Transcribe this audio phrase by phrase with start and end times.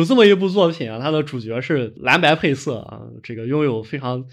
[0.00, 4.24] 有这么一部作品啊，它的主角是蓝白配色啊，这个拥有非常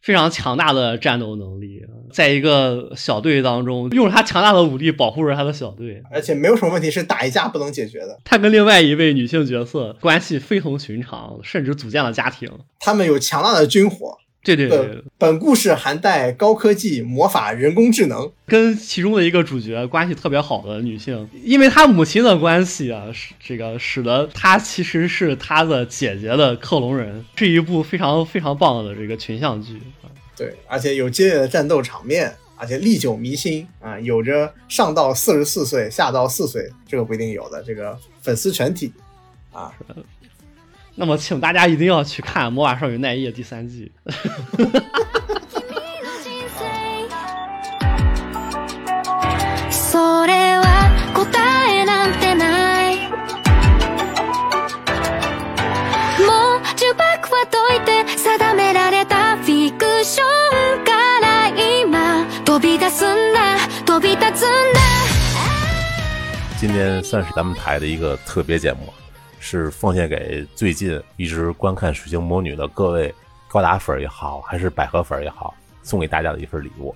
[0.00, 8.16] 非常强大的战斗能力，在一个小队当中，用他强大的武力保护着他的小队，而且没有什么问题是打一架不能解决的。
[8.24, 12.48] 他跟另外一位女性角色关系非同寻常，甚至组建了家庭。
[12.78, 14.16] 他们有强大的军火。
[14.54, 29.80] 对对对，本故事含带高科技、魔法、人工智能，跟其中的一个主角关系特别好的女性，因为她母亲的关系啊，使这个使得她其实是她的姐姐的克隆人，是一部非常非常棒的这个群像剧。
[30.36, 38.92] 对，而且有激烈的战斗场面，而且历久弥新啊，有着上到四十四岁，下到四岁，这个不一定有的这个粉丝群体
[39.50, 39.72] 啊。
[40.98, 43.92] 那么，请大家一定要去看《魔法少女奈叶》第三季。
[66.58, 68.92] 今天算是咱们台的一个特别节目。
[69.48, 73.14] 是奉献给最近一直观看《水晶魔女》的各位
[73.46, 76.92] 高达粉也好，还是百合粉也好，送给大家的一份礼物，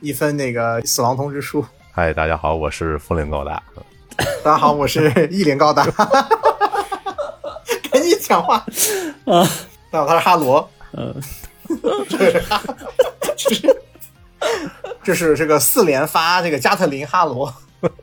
[0.00, 1.64] 一份那个死亡通知书。
[1.92, 3.62] 嗨，大家好，我是风铃高达。
[4.44, 5.86] 大家好，我是一零高达。
[7.90, 8.56] 赶紧讲话
[9.24, 9.48] 啊！
[9.90, 10.70] 大家好，他是哈罗。
[10.92, 11.14] 嗯，
[12.10, 12.62] 这是哈，
[13.34, 13.76] 这是
[15.02, 17.50] 这是这个四连发这个加特林哈罗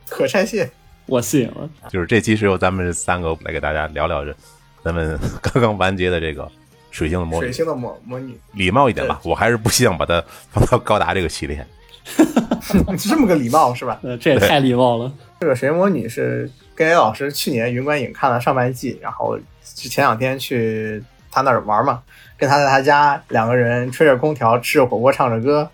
[0.08, 0.68] 可拆卸。
[1.06, 4.34] 我信了，就是这期是由咱们三个来给大家聊聊这
[4.82, 6.50] 咱们 刚刚完结的这个
[6.90, 7.46] 水星的魔女。
[7.46, 11.66] 水星的魔魔女，礼貌一点吧，我还是不希望把它 放到高达这个系列。
[12.96, 14.00] 是这么个礼貌是吧？
[14.20, 15.12] 这也太礼貌了。
[15.40, 22.02] 这个水星魔女是跟 A 老师去年云观影看了上半季，然后前两天去他那儿玩嘛，
[22.36, 25.68] 跟他在他家两个人吹着空调，吃着火锅，唱着歌。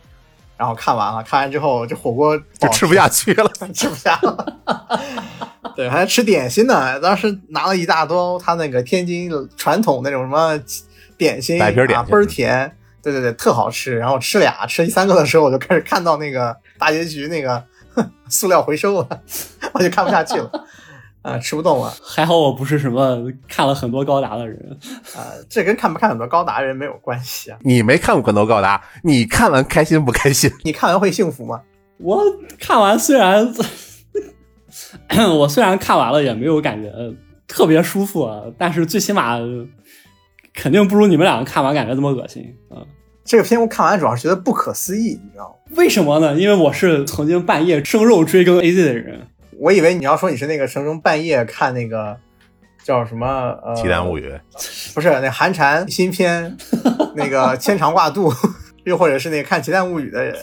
[0.57, 4.57] 然后看完了，看完之后这火锅就吃不下去了，吃不下了。
[5.79, 6.99] 对，还吃点心呢。
[6.99, 10.61] 当时拿了一大兜他那个天津传统那种什么
[11.17, 12.77] 点心，白皮点心，倍儿甜。
[13.01, 13.97] 对对对，特好吃。
[13.97, 17.63] 然后吃俩，吃第三个的时候，我就开始看到那个大结局那个
[18.29, 19.09] 塑料回收了，
[19.73, 20.51] 我就看不下去了。
[21.23, 21.95] 啊，吃不动了。
[22.03, 24.77] 还好我不是什么看了很多高达的人
[25.15, 27.59] 啊，这跟看不看很多高达人没有关系啊。
[27.63, 30.51] 你没看过很多高达，你看完开心不开心？
[30.65, 31.61] 你看完会幸福吗？
[31.99, 32.21] 我
[32.59, 33.55] 看完虽然，
[35.39, 36.91] 我虽然看完了也没有感觉
[37.47, 39.39] 特别舒服，啊，但是最起码
[40.55, 42.83] 肯定不如你们两个看完感觉这么恶心啊。
[43.25, 45.77] 这个片我看完主要是觉得不可思议，你知道吗？
[45.77, 46.35] 为什么呢？
[46.35, 49.29] 因为我是曾经半夜生肉追更 AZ 的人。
[49.59, 52.17] 我以为你要说你是那个什么半夜看那个
[52.85, 53.27] 叫什么
[53.63, 54.33] 呃《奇谭物语》，
[54.95, 56.57] 不是那寒蝉新片
[57.15, 58.33] 那个牵肠挂肚，
[58.85, 60.35] 又或者是那个看《奇谭物语》的人。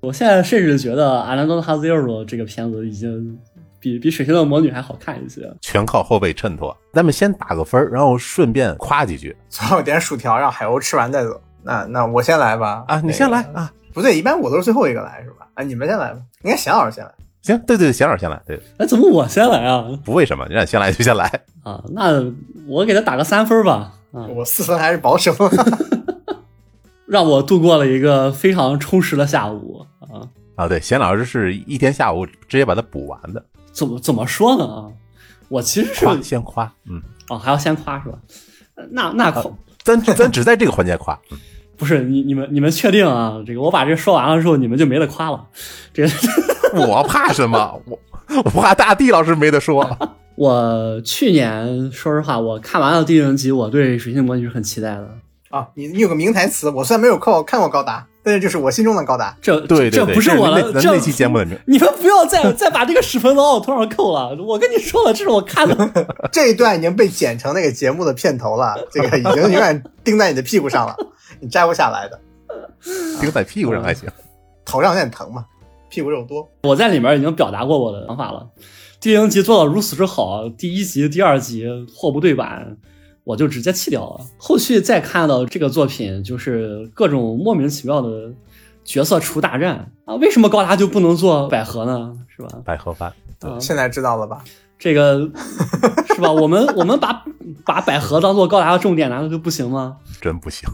[0.00, 3.36] 我现在甚至觉得《阿兰多哈 Zero》这个片子已经
[3.80, 6.76] 比比《水星的魔女》还好看一些，全靠后背衬托。
[6.92, 9.36] 咱们先打个分，然后顺便夸几句。
[9.48, 11.40] 最后点薯条，让海鸥吃完再走。
[11.64, 12.84] 那那我先来吧。
[12.86, 13.72] 啊，你先来啊？
[13.92, 15.48] 不对，一般我都是最后一个来，是吧？
[15.54, 16.20] 啊，你们先来吧。
[16.44, 17.10] 应该贤老师先来。
[17.42, 18.40] 行，对对，贤老师先来。
[18.46, 19.84] 对，哎，怎么我先来啊？
[20.04, 21.24] 不为什么，你让先来就先来
[21.64, 21.82] 啊。
[21.90, 22.24] 那
[22.68, 23.92] 我给他打个三分吧。
[24.12, 25.34] 啊，我四分还是保守。
[27.08, 30.68] 让我度过了一个非常充实的下午啊啊！
[30.68, 33.42] 对，贤老师是一天下午直接把它补完的。
[33.72, 34.64] 怎么怎么说呢？
[34.64, 34.86] 啊，
[35.48, 38.18] 我其实是先夸，嗯，哦，还要先夸是吧？
[38.90, 39.50] 那那可，
[39.82, 41.18] 咱咱只在这个环节夸。
[41.78, 43.40] 不是你你们你们确定啊？
[43.46, 45.46] 这个我把这说完了之后，你们就没得夸了。
[45.94, 46.10] 这个
[46.74, 47.80] 我怕什么？
[47.86, 47.98] 我
[48.44, 49.96] 我怕大地老师没得说。
[50.34, 55.08] 我去年说实话，我看完了第零集，我对水星魔女是很期待的
[55.50, 55.68] 啊。
[55.74, 59.36] 你你有个名台词，我虽然没有看看过高达，但是就是我心中的高达。
[59.40, 61.58] 这对这不是我的那期节目的名。
[61.66, 64.36] 你们不要再再把这个屎盆子往我头上扣了。
[64.42, 66.06] 我跟你说了，这是我看的。
[66.32, 70.96] 这一段已经被剪成那个节目的片头了，这个已经永远钉在你的屁股上了。
[71.40, 72.20] 你摘不下来的，
[73.20, 74.08] 钉在屁股上还行，
[74.64, 75.44] 头上有点疼嘛，
[75.88, 76.48] 屁股肉多。
[76.64, 78.46] 我在里面已经表达过我的想法了。
[79.00, 82.76] 第零集做到如此之好，第一集、第二集货不对版，
[83.28, 84.24] 我就直接弃掉了。
[84.38, 88.32] 后续再看到这个作品，就是各种莫名其妙的
[88.84, 90.14] 角色出大战啊！
[90.14, 92.16] 为什么高达就不能做百合呢？
[92.34, 92.48] 是吧？
[92.64, 93.12] 百合番，
[93.60, 94.42] 现在知道了吧？
[94.78, 95.30] 这个
[96.16, 96.32] 是吧？
[96.32, 97.22] 我们我们把
[97.66, 99.98] 把百合当做高达的重点，难道就不行吗？
[100.22, 100.66] 真不行。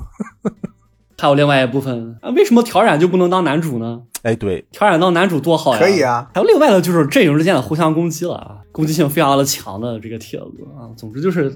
[1.19, 4.03] 还有另外一部分啊，为什么挑染就不能当男主呢？
[4.23, 5.81] 哎，对，挑染当男主多好呀！
[5.81, 6.31] 可以啊。
[6.35, 10.47] 还有另外的就是阵营之间的互相攻击了啊，攻击性非常的强的这个帖子
[10.79, 10.87] 啊。
[10.97, 11.53] 总之就是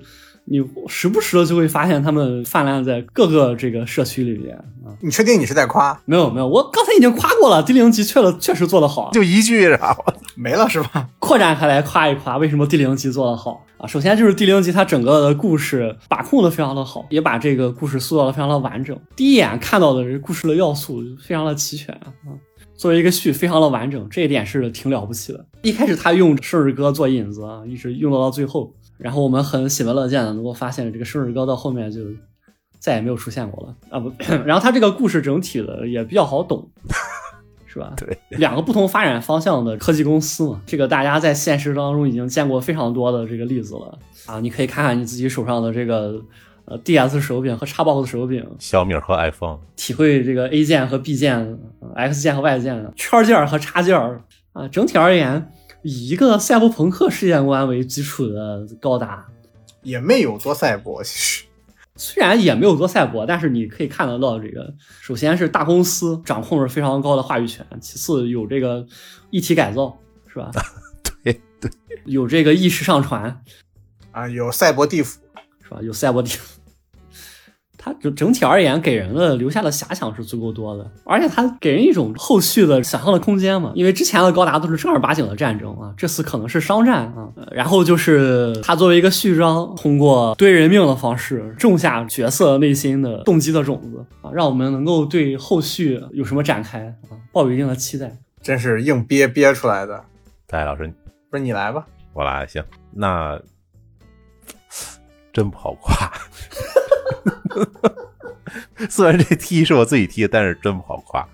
[0.50, 4.94] 你时不时的就会发现他们泛滥在各个这个社区里边啊。
[5.00, 6.00] 你确定你是在夸？
[6.04, 9.68] 没有没有，我刚才已经夸过了，第零集确了确实做得好，就一句，
[10.34, 11.08] 没了是吧？
[11.18, 13.86] 扩展开来夸一夸，为什么第零集做得好啊？
[13.86, 18.98] 首先就是第零集它整个的故事把控的非常的好，也把这个故事塑造的非常的完整。
[19.14, 22.12] 第一眼看到的这故事的要素非常的齐全啊。
[22.76, 25.44] 作为一个序，非常的完整，这一点是挺了不起的。
[25.62, 32.00] 一开始他用生日歌做引子啊，一直用到到最后，然后我们很喜闻乐见的能够发现，这个生日歌到后面就
[32.78, 34.12] 再也没有出现过了啊不。
[34.44, 36.68] 然后他这个故事整体的也比较好懂，
[37.66, 37.94] 是吧？
[37.96, 44.40] 对，两个不同发展方向的科技公司嘛，这个大家在现实当中已经见过非常多的这个例子了啊。
[44.40, 46.22] 你可以看看你自己手上的这个。
[46.70, 51.58] 呃，D S 手柄和 Xbox 手柄，小米和 iPhone，体会这个 A 键和 B 键
[51.96, 53.98] ，X 键和 Y 键，圈键和插件
[54.52, 54.68] 啊。
[54.68, 55.50] 整体而言，
[55.88, 59.26] 以一个赛博朋克世界观为基础的高达，
[59.82, 61.02] 也没有多赛博。
[61.02, 61.44] 其实，
[61.96, 68.86] 虽然也没有多赛博，但是你可以看得到，这个首先是大公司掌控着非常高的话语权，其次有这个
[69.30, 70.50] 一体改造，是吧？
[71.24, 71.70] 对对，
[72.04, 73.42] 有这个意识上传
[74.12, 75.22] 啊，有赛博地府，
[75.64, 75.78] 是吧？
[75.80, 76.57] 有赛博地府。
[77.78, 83.72] 它整整体而言给人的留下的遐想是足够多的，而且它给人一种后续的想象的空间嘛。
[83.76, 87.28] 因为之前的高达都是正儿八经的战争啊，这次可能是商战啊。
[87.52, 98.12] 然后就是它作为一个序章，通过堆人命的方式种下角色内心的动机的种子啊，让我们能够对后续有什么展开啊抱有一定的期待。
[98.42, 100.04] 真是硬憋憋出来的。
[100.46, 100.92] 戴老师，
[101.30, 101.86] 不是你来吧？
[102.12, 103.40] 我来行，那
[105.32, 106.10] 真不好夸。
[108.88, 111.26] 虽然这踢是我自己踢的，但是真不好夸，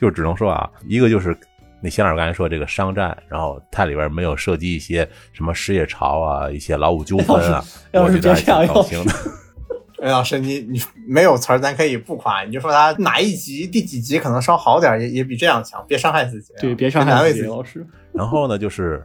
[0.00, 1.36] 就只能说啊，一个就是
[1.80, 9.12] 那仙老师刚才说这个商战，然后它里边没有涉及一些什么失业潮啊，一些劳务纠纷啊，我觉得还挺高兴的。
[10.02, 16.52] 哎，老师，你你没有词儿，咱可以不夸，你就说他哪一集第几集可能稍好点，也也比这样强，别伤害自己。
[16.60, 17.84] 对，别伤害自己，老师。
[18.12, 19.04] 然后呢，就是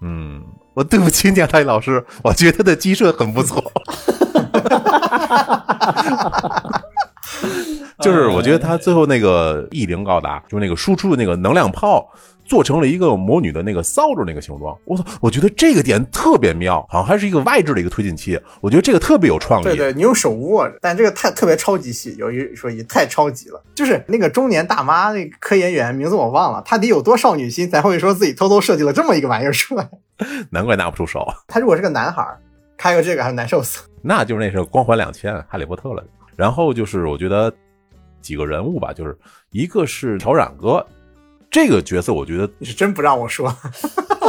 [0.00, 3.62] 嗯，我对不起 蒋太老师，我觉得他的鸡舍很不错。
[8.00, 12.10] 就是我觉得他最后那个异灵高达，就是那个输出的那个能量炮，
[12.46, 14.74] 做成了一个魔女的那个扫帚那个形状。
[14.86, 18.40] 我操，我觉得这个点特别妙，好像还是一个外置的一个推进器。
[18.62, 19.64] 我觉得这个特别有创意。
[19.64, 23.62] 对对，你用手握着，但这个太特别超级细，有一说一太超级了。
[23.74, 29.90] 就是那个中年大妈，那个科研员名字我忘了，她得有多少女心才会说自己偷偷设计了这么一个玩意儿出来？
[30.50, 31.26] 难怪拿不出手。
[31.46, 32.26] 他如果是个男孩，
[32.80, 33.86] 开个这个还难受死。
[34.00, 36.02] 那就是那是光环两千，哈利波特了。
[36.34, 37.52] 然后就是我觉得
[38.22, 39.14] 几个人物吧，就是
[39.50, 40.84] 一个是调染哥
[41.50, 43.54] 这个角色，我觉得你是真不让我说，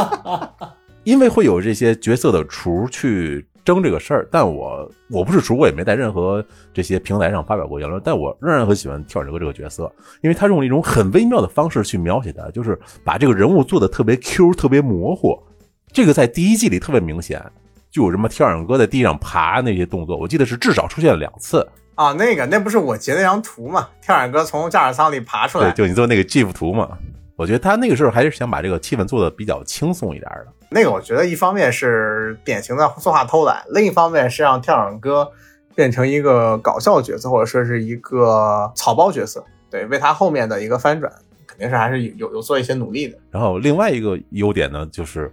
[1.04, 4.28] 因为会有这些角色的厨去争这个事儿。
[4.30, 6.44] 但我我不是厨，我也没在任何
[6.74, 7.98] 这些平台上发表过言论。
[8.04, 9.90] 但我仍然很喜欢调染哥这个角色，
[10.20, 15.42] 因为他用了一种很微妙的方式去描写他，就是把这个人物做的特别 Q，特别模糊。
[15.90, 17.42] 这个在第一季里特别明显。
[17.92, 22.10] 就有什么跳远哥在地上爬那些动作，我记得是至少出现了两次啊。
[22.14, 23.86] 那个那不是我截那张图嘛？
[24.00, 26.96] 跳远哥从驾驶舱里爬出来，对，就你做那个 GIF 图嘛。
[27.36, 30.46] 我觉得他那个时候还是想把这个气氛做的比较轻松一点的。
[30.70, 35.30] 那个我觉得一方面是典型的作画偷懒，另一方面是让跳远哥
[35.74, 39.44] 变成一个搞笑角色，或者说是一个草包角色。
[39.70, 41.12] 对，为他后面的一个翻转，
[41.46, 43.18] 肯定是还是有有做一些努力的。
[43.30, 45.30] 然后另外一个优点呢，就是。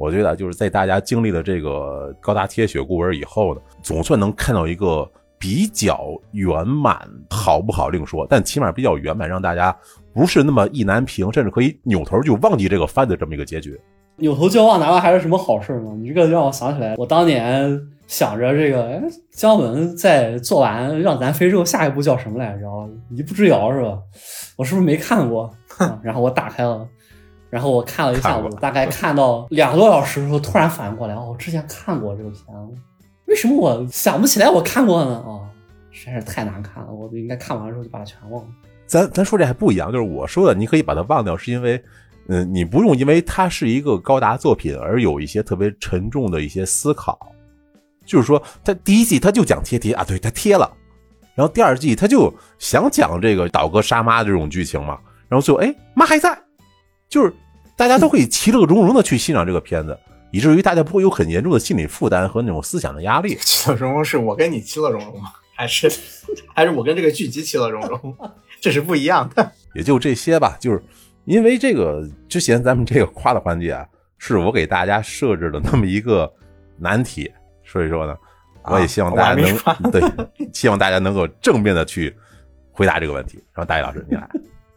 [0.00, 5.06] 我觉得就是在大家经历了这个高达铁血孤儿以后呢，总算能看到一个
[5.38, 9.76] 比较圆满，好不好另说，但起码比较圆满，让大家
[10.14, 13.78] 不是那么意难平，甚至可以扭头就忘记这个番的这么一个结局。
[14.16, 15.92] 扭头就忘，难道还是什么好事吗？
[15.98, 22.66] 你这个让我想起来，我当年想着这个，哎，姜文在做完《让咱飞》之后，下一步叫什么来着？
[23.10, 23.98] 一步之遥是吧？
[24.56, 25.50] 我是不是没看过？
[26.02, 26.88] 然后我打开了。
[27.50, 32.74] 然后我看了一下午，大概看到两个多小时的时候，突然反应过来，哦，我之前看过这个片子，
[33.26, 35.22] 为什么我想不起来我看过呢？
[35.26, 35.44] 哦，
[35.90, 38.48] 实在是太难看了，我应该看完之后就把它全忘了。
[38.86, 41.82] 咱咱说这还不一样，就是我说的，你可以把它忘掉，是因为，
[42.28, 47.18] 嗯，你不用因为它是一个高达作品而有一些特别沉重的一些思考。
[48.06, 50.68] 就是说，他第一季他就讲贴贴啊，对他贴了，
[51.34, 56.36] 然后第二季他就想讲这个倒戈杀妈这种剧情嘛，然后最后哎妈还在。
[57.10, 57.30] 就是
[57.76, 59.98] 大家都可以其乐融融的去欣赏这个片子，
[60.30, 63.36] 以至于大家不会有很严重的心理负担和那种思想的压力。
[63.42, 65.32] 其乐融融是我跟你其乐融融吗？
[65.54, 65.92] 还是
[66.54, 68.16] 还是我跟这个剧集其乐融融？
[68.60, 69.52] 这是不一样的。
[69.74, 70.56] 也就这些吧。
[70.58, 70.82] 就是
[71.24, 73.86] 因为这个之前咱们这个夸的环节啊，
[74.16, 76.32] 是我给大家设置的那么一个
[76.78, 77.30] 难题，
[77.64, 78.16] 所以说呢，
[78.64, 80.02] 我也希望大家能对，
[80.52, 82.14] 希望大家能够正面的去
[82.70, 83.36] 回答这个问题。
[83.52, 84.28] 然后大一老师你来，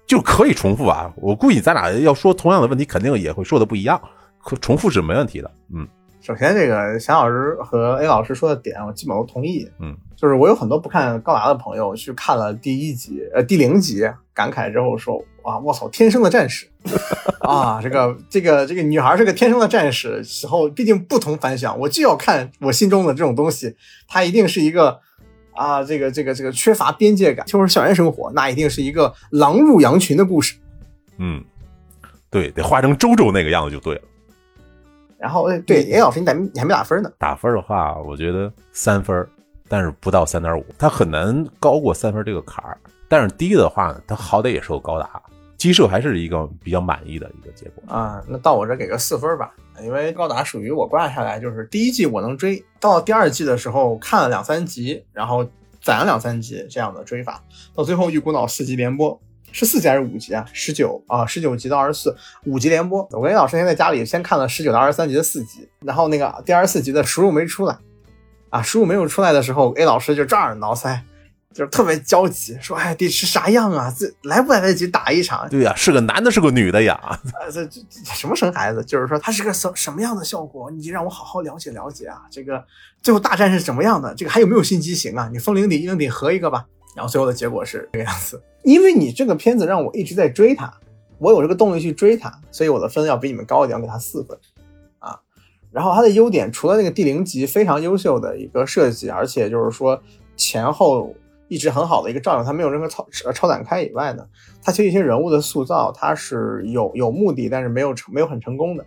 [0.07, 1.11] 就可以重复啊。
[1.15, 4.01] 我估计咱俩要说同样的问题，肯定也会说的不一样，
[4.43, 5.51] 可重复是没问题的。
[5.73, 5.87] 嗯，
[6.21, 9.69] 首先这个翔老师和 A 老师说的点，我基本都同意。
[9.79, 14.01] 嗯，就是我有很多不看高达的朋友去看了第一集，呃，第零集，
[14.33, 16.67] 感慨之后说，哇，我操，天生的战士
[17.39, 17.79] 啊！
[17.81, 21.77] 这个这个这个女孩是个天生的战士，死后毕竟不同凡响。
[21.79, 23.75] 我就要看我心中的这种东西，
[24.07, 24.99] 她一定是一个
[25.55, 30.55] 啊，这个这个这个缺乏边界感，就是校园生活，那一定是一个狼入羊群的故事。
[31.17, 31.43] 嗯，
[32.29, 34.01] 对，得画成周周那个样子就对了。
[35.17, 37.11] 然后，哎对，严老师，你打你还没打分呢？
[37.17, 39.25] 打分的话，我觉得三分，
[39.69, 42.77] 但是不到三点五，它很难高过三分这个坎儿。
[43.07, 45.21] 但是低的话呢，它好歹也是个高达，
[45.63, 47.81] 鸡舍还是一个比较满意的一个结果。
[47.87, 49.49] 啊，那到我这给个四分吧，
[49.81, 55.49] 因为高达属于我挂下来就是第一季我能追，到第二季的时候看了两三集，然后
[55.81, 57.41] 攒了两三集这样的追法，
[57.73, 59.17] 到最后一股脑四集连播，
[59.53, 60.45] 是四集还是五集啊？
[60.51, 63.07] 十九啊，十九集到二十四，五集连播。
[63.11, 67.77] 我跟老师先在家里先看了十九到二十三集的四集，然后那个第二十四集的输入没出来，
[68.49, 70.99] 啊，输入没有出来的时候，A 老师就抓耳挠腮。
[71.53, 73.93] 就是特别焦急，说哎得是啥样啊？
[73.95, 75.47] 这来不来得及打一场？
[75.49, 76.95] 对呀、是个男的，是个女的呀？
[76.95, 77.19] 啊，
[77.51, 78.83] 这这这什么生孩子？
[78.83, 80.71] 就是说它是个什什么样的效果？
[80.71, 82.23] 你让我好好了解了解啊！
[82.31, 82.65] 这个
[83.03, 84.13] 最后大战是什么样的？
[84.15, 85.29] 这个还有没有新机型啊？
[85.31, 86.65] 你风铃底、英灵底合一个吧。
[86.95, 88.41] 然后最后的结果是这个样子。
[88.63, 90.73] 因为你这个片子让我一直在追它，
[91.19, 94.35] 我有这个动力去追它，所以我的分要比你们高一点，我给它四分
[94.97, 95.19] 啊。
[95.71, 100.01] 然后它的优点除了那个第零集非常优秀的一个设计，而且就是说
[100.35, 101.13] 前后。
[101.47, 104.25] 一直很好的一个照应，它没有任何超超展开以外呢，
[104.63, 108.85] 它其实一些人物的塑造，它是有有目的，但是没有成没有很成功的。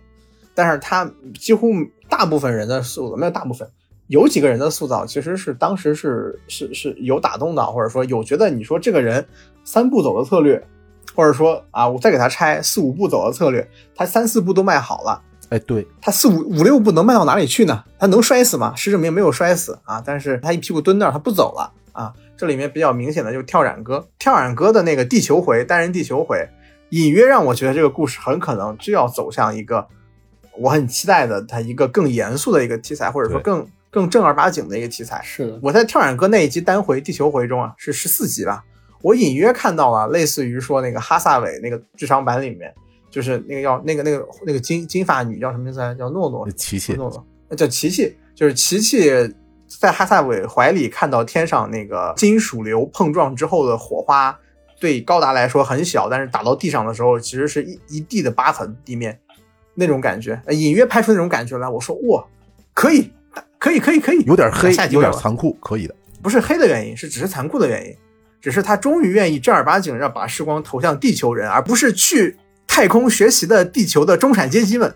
[0.53, 1.09] 但是它
[1.39, 1.71] 几乎
[2.09, 3.69] 大部分人的塑造没有大部分，
[4.07, 9.25] 有几个人的塑造其实是当时是是是有打动的，或者说有觉得你说这个人
[9.63, 10.61] 三步走的策略，
[11.15, 15.21] 或者说啊我再给他拆四五步走的策略，他三四步都卖好了。
[15.49, 17.83] 哎，对他四五五六步能迈到哪里去呢？
[17.99, 18.73] 他能摔死吗？
[18.75, 21.71] 实证明没有摔死啊，但是他一屁股蹲那儿，他不走了。
[22.37, 26.47] 这里面比较明显的就是跳染哥，跳染哥的那个地球回单人地球回，
[26.91, 29.87] 隐约让我觉得这个故事很可能就要走向一个
[30.59, 35.19] 我很期待的，它一个更严肃的一个题材，或者说更更正儿八经的一个题材。
[35.23, 38.63] 是的，我在跳染哥那一集单回地球回中啊，是十四集吧，
[39.01, 42.71] 我隐约看到了类似于说那个哈萨韦那个剧场版里面，
[43.09, 45.95] 就是那个叫那个那个那个金金发女叫什么名字来？
[45.95, 49.09] 叫诺诺，琪琪，诺诺，叫琪琪，就是琪琪。
[49.67, 54.39] 在哈萨韦怀里看到天上那个金属流碰撞之后的火花，
[54.79, 59.19] 对高达来说很小，但是打到地上的时候，其实是一一地的疤痕，地面
[59.75, 61.67] 那种感觉，隐约拍出那种感觉来。
[61.67, 62.25] 我说哇，
[62.73, 63.11] 可以，
[63.59, 65.93] 可以，可以，可以，有点黑，有点残残酷，可以的。
[66.23, 67.95] 不是黑的原因，是只是残酷的原因，
[68.39, 74.95] 只是他终于愿意正儿八经让把时光投向地球人，而不是去太空学习的地球的中产阶级们。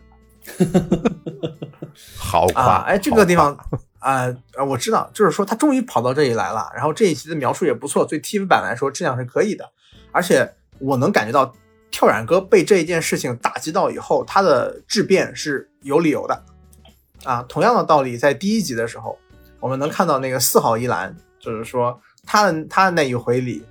[2.18, 3.58] 好啊，哎，这个地方。
[4.02, 4.26] 啊
[4.58, 9.72] 呃，我知道，就是说他终于跑到这里来了，然后这一集的描述也不错，对 TV 版来说质量是可以的，
[10.12, 11.54] 而且我能感觉到
[11.92, 16.44] 跳染哥被这一件事情打击到以后，他的质变是有理由的，
[17.24, 19.16] 啊，同样的道理，在第一集的时候，
[19.60, 23.64] 我们能看到那个四号一兰，就是说他的他的那一回里，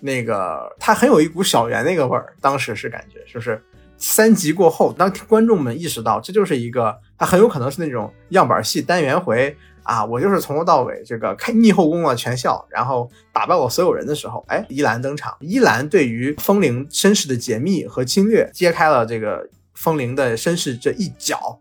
[0.00, 3.62] 那个他很有一股小圆那个味儿，当时是感觉就是
[3.96, 9.56] 三集过后，当观众们意识到这就是一个，他很有可能是那种样板戏单元回。
[9.86, 15.34] 啊，我就是从头到尾这个开逆后宫了全校，然后打败我所有人的时候，哎，依兰登场。
[15.40, 21.58] 依兰对于风铃身世的解密和侵略，揭开了这个风铃的身世这一角，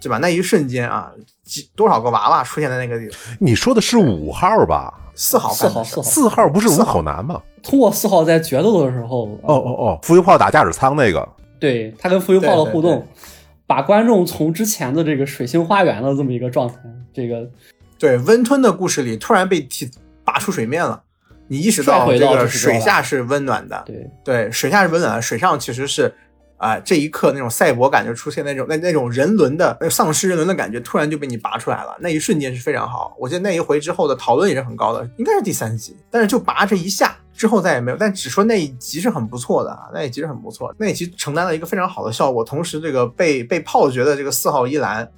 [0.00, 0.16] 对吧？
[0.18, 1.12] 那一瞬间啊，
[1.44, 3.36] 几多少个娃娃出现在那个地方？
[3.38, 4.92] 你说的是五号吧？
[5.14, 7.42] 四号，四号，四号，四号不是五口男吗？
[7.62, 11.28] 通过四号在决斗的时候，哦哦哦，浮游炮打驾驶舱那个，
[11.60, 13.06] 对他跟浮游炮的互动。
[13.64, 16.74] 把观众从之前的这个水星花园的这么一个状态，
[17.12, 17.48] 这个
[17.98, 19.90] 对温吞的故事里突然被提
[20.24, 21.02] 拔出水面了，
[21.48, 26.12] 你意识到这个水下是温暖的，对对，水下是温暖的，水上其实是
[26.56, 33.16] 啊，这一刻那种赛博感就出现，那种那那种人伦的那丧尸人伦的感觉突然就被你拔出来了，那一瞬间是非常好。
[33.18, 37.16] 我记得那一回之后的讨论也是很高的，应该是第三集，但是就拔这一下。
[37.34, 45.10] 之后再也没有，但只说那一集是很不错的啊，那一集是很不错，那一集承担了一个非常好的效果，同时这个被被炮决的这个四号一兰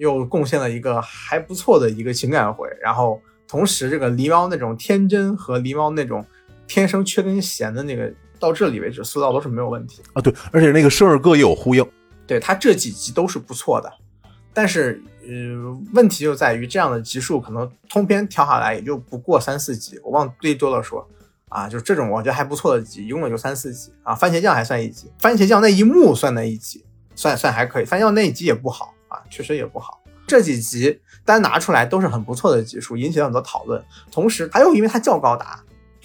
[0.00, 6.24] 又贡献了一个还不错的一个情感回，然后同时这个狸猫那种天真和狸猫那种
[6.66, 11.86] 天生缺根弦的那个到这里为止塑造都是没有问题啊，对，而且那个生日歌也有呼应，
[12.26, 13.92] 对他这几集都是不错的，
[14.54, 21.06] 但是呃，问题就在于这样的集数可能通篇调下来也就不过三四集，我忘最多了说
[21.50, 24.14] 啊，就这种我觉得还不错的集，一共也就三四集啊。
[24.14, 27.84] 番茄酱还算一集，番茄酱那一幕算那一集，算算还可以。
[27.84, 28.99] 番茄酱那一集也不好啊，
[29.30, 30.02] 确实也不好。
[30.26, 33.82] 这几集单拿出来都是很不错的集数，引起了很多讨论。
[34.12, 35.60] 同时，还有因为它叫高达，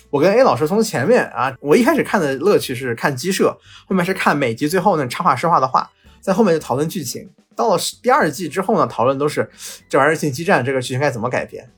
[0.09, 3.55] 我跟 A 老师从前面啊，我一开始看的乐趣是看鸡舍，
[3.87, 5.87] 后面是看每集最后那插画师画的画，
[6.21, 7.29] 在后面就讨论剧情。
[7.55, 9.47] 到了第二季之后呢，讨论都是
[9.87, 11.69] 这玩意儿进基站这个剧情该怎么改编。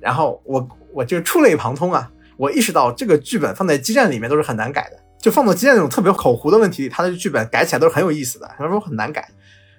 [0.00, 9.28] 然后我我就触类旁通啊，我意识到这个剧本放在基站里面都是很难改的，就放到基站那种特别口胡的问题里，它的剧本改起来都是很有意思的，他说很难改。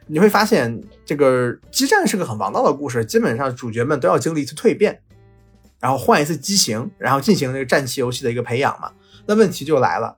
[0.10, 5.02] 你会发现，这个激战是个很王道的故事，基本上主角们都要经历一次蜕变，
[5.82, 8.90] 然后换一次机型，然后进行这个战棋游戏的一个培养嘛。
[9.26, 10.16] 那问题就来了，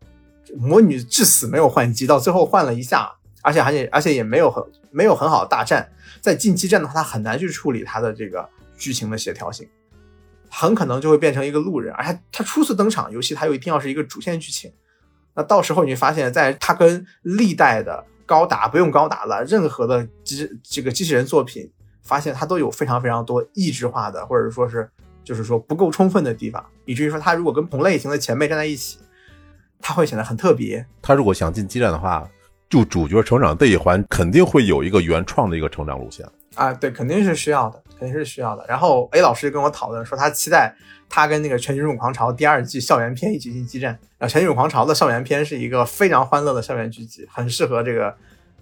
[0.55, 5.91] 魔女至死没有换机，到最后换了一下，而且而且而且也没有很没有很好的大战。
[6.21, 9.67] 在进基站的话，他很难去处理他的这个剧情的协调性，
[10.51, 11.91] 很可能就会变成一个路人。
[11.95, 14.71] 而且他初次登场，游戏他又一定要是一个主线剧情，
[15.33, 18.05] 那到时候你会发现，在他跟历代的。
[18.29, 21.67] 高达不用高达了，任何的机这个机器人作品，
[22.03, 24.87] 发现它都有非常非常多异质化的，或者说是
[25.23, 28.99] 就是说不够充分的地方，以至于说它如果跟同类型的前辈站在一起，
[29.81, 30.85] 它会显得很特别。
[31.01, 32.29] 他如果想进激战的话，
[32.69, 38.63] 就主角成长这一环肯定会有一个原创的一个成长路线啊，对，肯定是需要的，肯定是需要的。
[38.67, 40.75] 然后 A 老师跟我讨论说，他期待
[41.09, 43.97] 他跟那个《全军入狂潮》第二季校园篇一起进行激战。
[44.19, 48.15] 啊，《全军入狂潮》的校园篇是一个非常欢乐的校园剧集，很适合这个。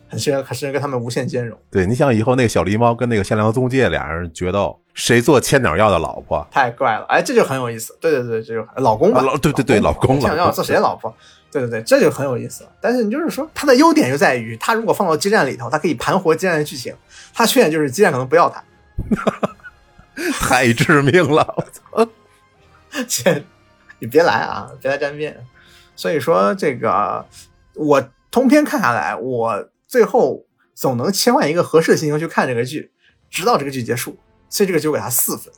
[0.10, 1.60] 很适合，很适合跟他们无限兼容。
[1.70, 6.48] 对，你想以后那个小狸猫跟那个善良宗介俩人决斗，谁做千鸟药的老婆？
[6.50, 7.06] 太怪了！
[7.10, 7.94] 哎，这就很有意思。
[8.00, 9.22] 对对对，这就老公吧？
[9.42, 10.18] 对对对，老公。
[10.18, 11.14] 千鸟药做谁老婆？
[11.52, 12.66] 对对对，这就很有意思。
[12.80, 16.96] 但是你就是说，它的优点就在于，它如果放到激战里头，它可以盘活激战的剧情。
[17.34, 18.64] 它缺点就是激战可能不要它。
[20.40, 21.54] 太致命了！
[21.58, 21.62] 我
[22.06, 22.10] 操！
[23.08, 23.44] 切，
[24.00, 24.72] 你别来啊！
[24.82, 25.46] 别来沾边。
[25.96, 27.26] 所以说，这个
[27.76, 29.70] 我通篇看下来，我。
[29.90, 30.46] 最后
[30.76, 32.92] 总能切换一个合适的心情去看这个剧，
[33.30, 34.18] 直到这个剧结束。
[34.50, 35.50] 所以这个剧我给他四分，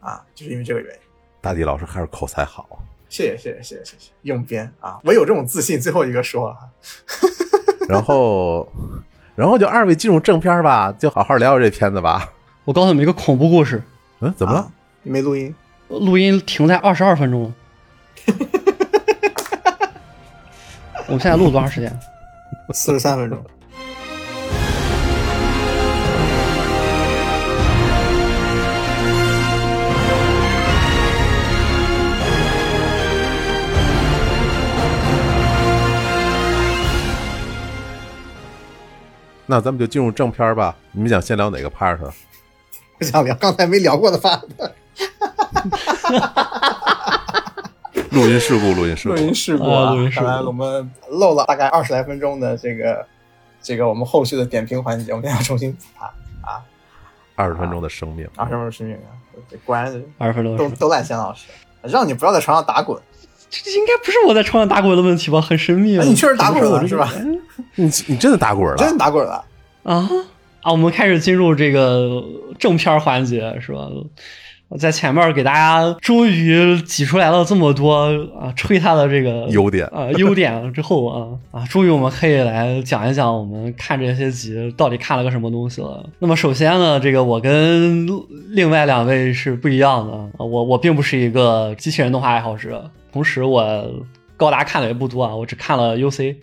[0.00, 1.00] 啊，就是因为这个原因。
[1.42, 2.66] 大地老师还是口才好，
[3.10, 5.78] 谢谢谢谢谢谢谢谢，用编啊，我有这种自信。
[5.78, 6.56] 最后一个说，
[7.90, 8.66] 然后
[9.34, 12.32] 然后就二位进入正片吧，就好好聊聊这片子吧。
[12.64, 13.82] 我告诉你们一个恐怖故事。
[14.20, 14.72] 嗯，怎么了？
[15.02, 15.54] 你没录音？
[15.88, 17.54] 录音停在二十二分钟了。
[21.06, 22.00] 我们现在录多长时间？
[22.74, 23.38] 四十三分钟。
[39.48, 40.74] 那咱们就进入正片吧。
[40.90, 41.96] 你们想先聊哪个 part？
[42.98, 44.42] 不想聊刚才没聊过的 part。
[48.10, 49.94] 录音事故，录音事故，录音事故啊！
[50.12, 53.06] 看来我们漏了大概二十来分钟的这个
[53.60, 56.06] 这个我们后续的点评环节，我们要重新补它
[56.42, 56.62] 啊！
[57.34, 59.10] 二十分钟的生命，二十分钟生命啊！
[59.64, 61.46] 果然二十分钟都都赖钱老师，
[61.82, 62.98] 让你不要在床上打滚。
[63.48, 65.40] 这应该不是我在床上打滚的问题吧？
[65.40, 66.04] 很神秘啊！
[66.04, 67.12] 你确实打滚了是吧？
[67.76, 68.76] 你你真的打滚了？
[68.76, 69.44] 真的打滚了
[69.82, 70.08] 啊
[70.62, 70.72] 啊！
[70.72, 72.22] 我们开始进入这个
[72.58, 73.88] 正片环节是吧？
[74.78, 77.94] 在前面给大家终于挤出来了这么多
[78.38, 86.04] 啊，吹他的这个优点啊，优点之后啊啊，终于我们可以来讲一讲我们看这些集到底看了个什么东西了。
[86.18, 88.06] 那么首先呢，这个我跟
[88.50, 93.88] 另外两位是不一样的啊，我我并不是一个机器人动画爱好者，同时我
[94.36, 96.36] 高达看的也不多啊，我只看了 UC。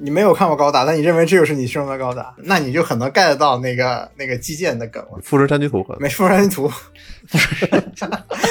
[0.00, 5.18] 你没有看过高达，但你认为这就是你生的高达，那你就很能 get 到那个那个基建的梗了。
[5.22, 6.70] 富士山居图，没富士山居图。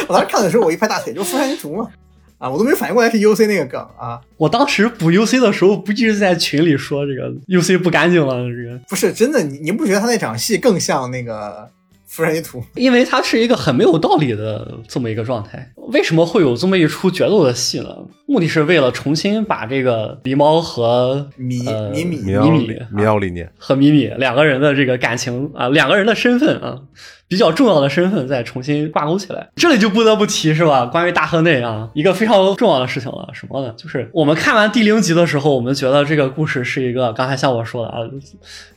[0.08, 1.90] 我当时看的时候，我一拍大腿，就富士山居图嘛，
[2.38, 4.20] 啊，我都没反应过来是 UC 那个梗啊。
[4.38, 9.42] 我当时补 UC 的时候，不一直在群里说这个 UC 不干净了，这个不是真的。
[9.44, 11.70] 你你不觉得他那场戏更像那个？
[12.18, 15.72] 富山一图， 因为它是一个很没有道理的这么一个状态。
[15.90, 17.96] 为什么会有这么一出决斗的戏呢？
[18.26, 21.60] 目的是为了重新把这个狸猫和米
[21.94, 26.80] 米米米米米奥里涅和米米两个人的这个感情啊，两个人的身份啊。
[27.28, 30.86] 比较重要的身份再重新挂钩起来，这里就不得不提是吧？
[30.86, 33.74] 关于大河内啊，一个非常重要的事情了，什么呢？
[33.76, 37.98] 就是我们看完第零集的时候，我们觉得这个故事是一个，刚才像我说的啊，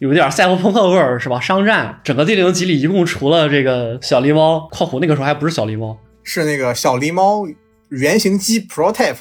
[0.00, 1.38] 有点赛博朋克味儿是吧？
[1.38, 7.46] 商战，整个第零集里一共除了这个小狸猫（括弧那个时候还不是小狸猫，是那个小狸猫
[7.90, 9.16] 原型机 Prototype），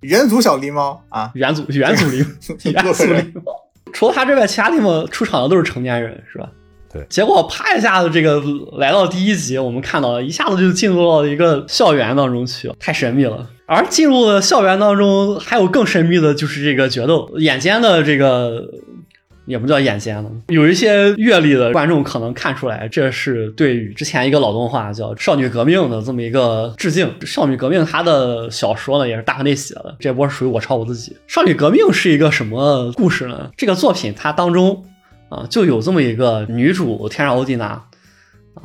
[0.00, 2.26] 元祖小狸猫啊，元祖元祖狸
[2.72, 3.52] 元 祖狸猫。
[3.92, 6.48] 除了他之外，其他地方出场的都是成年人，是吧？
[6.92, 8.42] 对结果啪一下子，这个
[8.78, 13.48] 来到第一集，我们看到了一下子就进入到一个校园当中去，太神秘了。
[13.66, 18.68] 而进入了校园当中，还有更神秘的就是这个决斗，眼尖的这个。
[19.46, 27.08] 也不叫眼尖了，有一些阅历的观众可能看出来，这是对于之前一个老动画叫《少女革命》的这么一个致敬。
[27.26, 31.10] 《少女革命》它的小说呢也是大河内写的，这波属于我抄我自己。
[31.26, 33.50] 《少女革命》是一个什么故事呢？
[33.56, 34.84] 这个作品它当中
[35.30, 37.82] 啊就有这么一个女主天上欧蒂娜。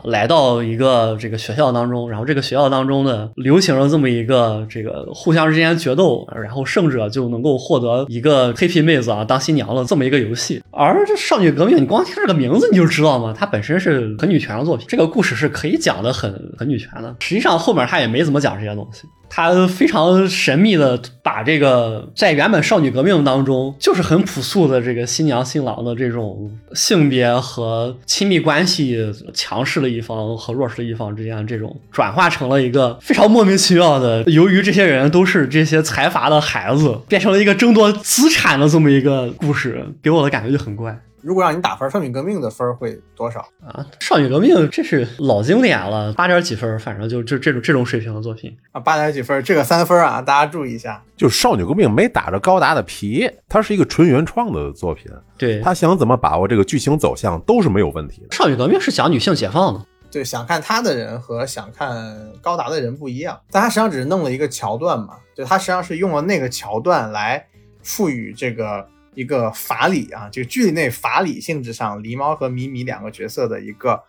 [0.04, 10.62] 来到一个这个学校当中，然后这个学校当中呢，流行了这么一个这个互相之间决斗，然后胜者就能够获得一个黑皮妹子啊当新娘的这么一个游戏。
[10.72, 17.16] 而这少女革命，你光听这个名字你就知道嘛，它本身是很女权的作品，这个故事是可以讲的很很女权的。
[17.20, 19.08] 实际上后面他也没怎么讲这些东西。
[19.36, 28.98] 他非常神秘的把这个在原本少女革命当中就是很朴素的这个新娘新郎的这种性别和亲密关系，
[29.34, 40.98] 强势的一方和弱势的一方之间这种转化成了一个非常莫名其妙的，由于这些人都是这些财阀的孩子，变成了一个争夺资产的这么一个故事，给我的感觉就很怪。
[41.26, 43.84] 如果让你打分，《少女革命》的分会多少啊？
[44.06, 51.02] 《少女革命》这是老经典了，八点几分，反正就就这种这种水平的作品啊，八点几分，这个三分啊，大家注意一下。
[51.18, 55.12] 就《少女革命》没打着高达的皮，它是一个纯原创的作品。
[55.36, 58.28] 对，他想怎么把握这个剧情走向都是没有问题的。
[58.36, 67.44] 《少女革命》是讲女性解放的，对，想看他的人和想看高达的人不一样，但他实际上只是弄了一个桥段嘛，就他实际上是用了那个桥段来
[67.82, 68.88] 赋予这个。
[69.16, 74.00] 一个法理啊，就剧内法理性质上，狸猫和米米两个角色的一个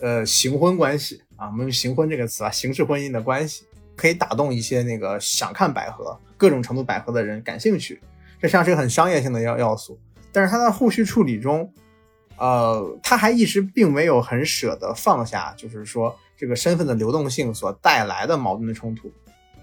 [0.00, 3.64] 呃行婚关系啊，我们用行婚这个词啊，形式婚姻的关系，
[3.96, 8.00] 可以打动一些那个想看百合各种程度百合的人感兴趣，
[8.40, 9.98] 这实际上是个很商业性的要要素。
[10.30, 11.72] 但是他在后续处理中，
[12.36, 19.10] 呃，他还一直并没有很舍得放下，就是说这个身份的流动性所带来的矛盾的冲突。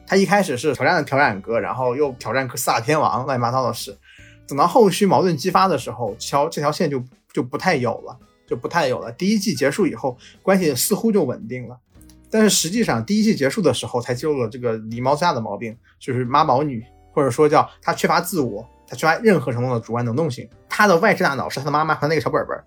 [0.07, 3.97] 他一开始是挑战了挑战哥，然后又挑战四大天王，乱七八糟的事。
[4.47, 7.03] 等到后续矛盾激发的时候，条这条线就
[7.34, 9.12] 就不太有了，就不太有了。
[9.12, 11.77] 第一季结束以后，关系似乎就稳定了，
[12.29, 20.47] 但是实际上第一季结束的时候，才揭露了这个狸猫最大的毛病，就是妈宝女，或者说叫她缺乏自我，她缺乏任何程度的主观能动性。
[20.69, 22.58] 她的外置大脑是她的妈妈和那个小本本，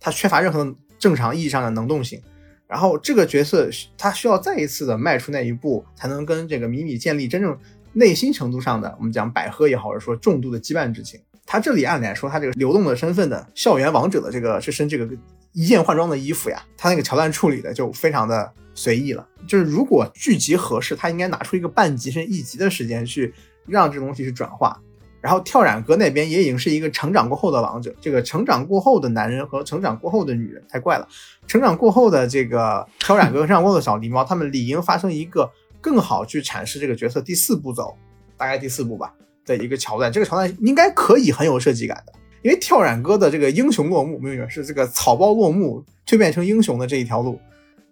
[0.00, 2.20] 她缺乏任何正常意义上的能动性。
[2.66, 7.56] 然后这个角色她需要再一次的迈出那一步，才能跟这个米米建立真正。
[7.96, 11.18] 内心程度上的，我们讲百合也好，或者说重度的羁绊之情。
[11.46, 15.08] 他这里按理来说，他这个流动的身份的校园王者的这个是身这个
[15.52, 19.26] 一件换装的衣服呀，他那个桥段处理的就非常的随意了。
[19.48, 23.32] 就是如果剧集合适，他应该拿出一个半集甚至一集的时间去
[23.66, 24.78] 让这东西去转化。
[25.22, 31.08] 然后跳染哥那边也已经是一个成长过后的王者，这个成长过后的男人和成长过后的女人太怪了。
[31.46, 35.50] 成长过后的这个跳染哥和成长过后的小狸猫，他们理应发生一个。
[35.86, 37.96] 更好去阐释这个角色第四步走，
[38.36, 42.12] 大概第四步吧的一个桥段，这个桥段应该可以很有设计感的。
[42.42, 47.38] 因为跳染哥的这个英雄落幕，没有是这个草包落幕蜕变成英雄的这一条路，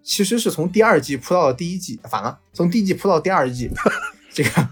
[0.02, 3.70] 其实是从第二季铺到了第一季，反了，从第一季铺到第二季，
[4.32, 4.68] 这个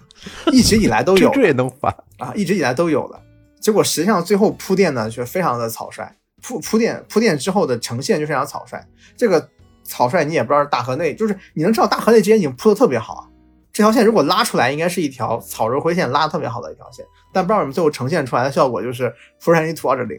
[0.51, 3.21] 一直以来都有，这也能反啊，一直以来都有的。
[3.61, 9.49] 结果实际上最后铺垫呢，却非常的草率，铺铺垫铺垫之后的呈现就非常草率，这个。
[9.83, 13.29] 草率，你也不知道大河内，就是你能知道大河内之前已经铺的特别好。
[13.71, 19.05] 这条线如果拉出来，应该是一条草柔灰线拉的特别好的一条线，但不知道为什么最后呈现出来的效果就是
[19.39, 20.17] 《富士山尼图二点零》，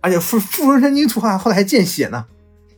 [0.00, 2.24] 而且《富富士山尼图》还后来还见血呢，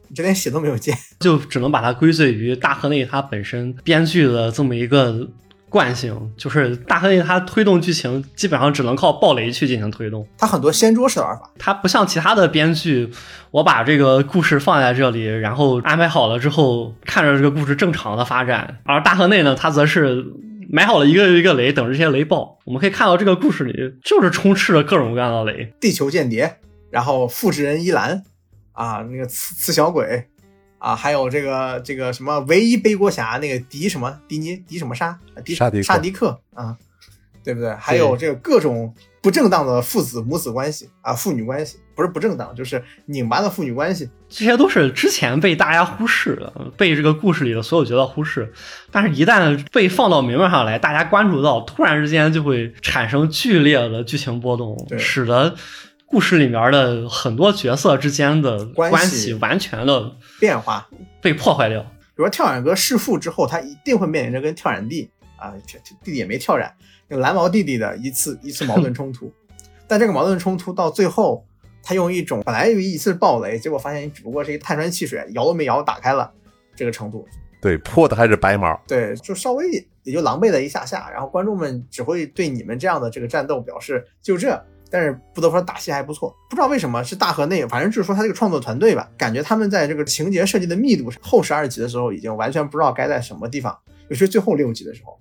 [0.08, 5.28] 你这连血都没有见， 就只能把它归罪于大河内它本身编剧的这么一个。
[5.74, 13.10] 惯性就是大黑它推动剧情基本上只能靠暴雷去进行推动，它很多掀桌式的玩法，它不像其他的编剧，
[13.50, 18.78] 我把这个故事放在这里，然后安排好了之后，看着这个故事正常的发展。
[18.84, 20.24] 而大河内呢，它则是
[20.70, 22.56] 埋好了一个一个雷，等着这些雷爆。
[22.64, 26.58] 我们可以看到这个故事里就是充斥着各种各样的雷，地球间谍，
[26.92, 28.22] 然后复制人伊兰，
[28.74, 30.28] 啊，那个刺刺小鬼。
[30.84, 36.76] 啊，还有这个这个什么唯一背锅侠那个迪什么迪尼迪什么沙迪沙迪沙迪克啊，
[37.42, 37.74] 对不对？
[37.76, 48.52] 还有这个各种不正当的父子母子关系啊，父女关系不是不正当，就是拧巴的父女关系，这些都是之前被大家忽视的，被这个故事里的所有角色忽视，
[48.90, 55.54] 但是一旦被放到明面上来，大家关注到，突然之间就会产生剧烈的剧情波动，使得。
[56.14, 60.88] 故事里面的很多角色之间的关系完全的变化
[61.20, 61.80] 被破坏掉。
[61.80, 66.72] 比如说跳染哥弑父之后，他一定会面临着跟跳染弟啊，弟弟也没跳染，
[67.08, 69.34] 那个蓝毛弟弟的一次 一次矛盾冲突。
[69.88, 71.44] 但这个矛盾冲突到最后，
[71.82, 76.32] 他用一种本来以为一次是暴雷，结果发现只不过是一个碳酸汽水，摇都没摇打开了
[76.76, 77.26] 这个程度，
[77.60, 78.80] 对，破的还是白毛。
[78.86, 79.68] 对，就稍微
[80.04, 84.64] 也就狼狈了一下下，然后观众们只会对你们这样的这个战斗表示就这。
[84.94, 95.18] 但是不得不说打戏还不错，不知道为什么是大河内，反正就是说他这个创作团队吧，感觉他们在这个情节设计的密度上，后十二集的时候已经完全不知道该在什么地方，尤其是最后六集的时候，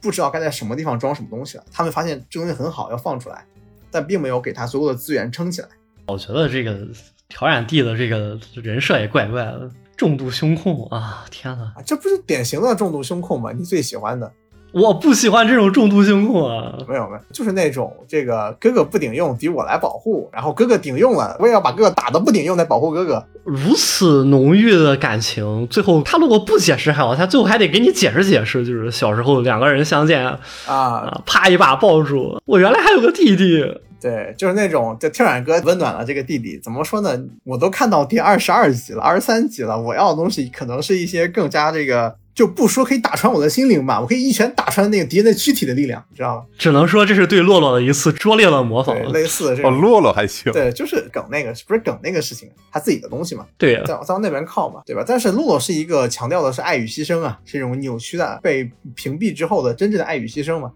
[0.00, 1.64] 不知道该在什么地方装什么东西了。
[1.72, 3.44] 他们发现这东西很好，要放出来，
[3.90, 5.66] 但并没有给他足够的资源撑起来。
[6.06, 6.86] 我觉得这个
[7.28, 11.26] 调染地的这个人设也怪怪的，重度胸控啊！
[11.32, 13.50] 天哪，啊，这不是典型的重度胸控吗？
[13.50, 14.32] 你最喜欢的？
[14.78, 16.74] 我不喜欢这种重度性控啊！
[16.86, 23.24] 没有没有，就是那种这个哥哥不顶用，得我来保护，然后哥哥顶用了，我也要把哥哥打的不顶用，再保护哥哥。
[23.42, 30.22] 如此浓郁的感情，最后他如果不解释还好，他最后还得给你解释解释，就是小时候两个人相见
[30.66, 33.64] 啊，啪一把抱住，我原来还有个弟弟。
[33.98, 36.60] 对，就是那种，就跳染哥温暖了这个弟弟。
[36.62, 37.18] 怎么说呢？
[37.44, 42.14] 我都看到第二十二集了，二十三集了，我要的东西可能是一些更加这个。
[42.36, 46.44] 就不说可以打穿我的心灵吧，我可以一拳打穿那个敌人的躯体的力量，你知道吗？
[46.58, 55.02] 只能说这是对洛洛的一次拙劣的模仿，类似这哦，洛洛还行，对，就是梗那个，不是梗那个事情，他自己的东西嘛，对，在在往那边靠嘛，对吧？
[55.06, 60.70] 但是洛洛是一个强调的是爱与牺牲啊，是一种扭曲的被屏蔽之后的真正的爱与牺牲嘛，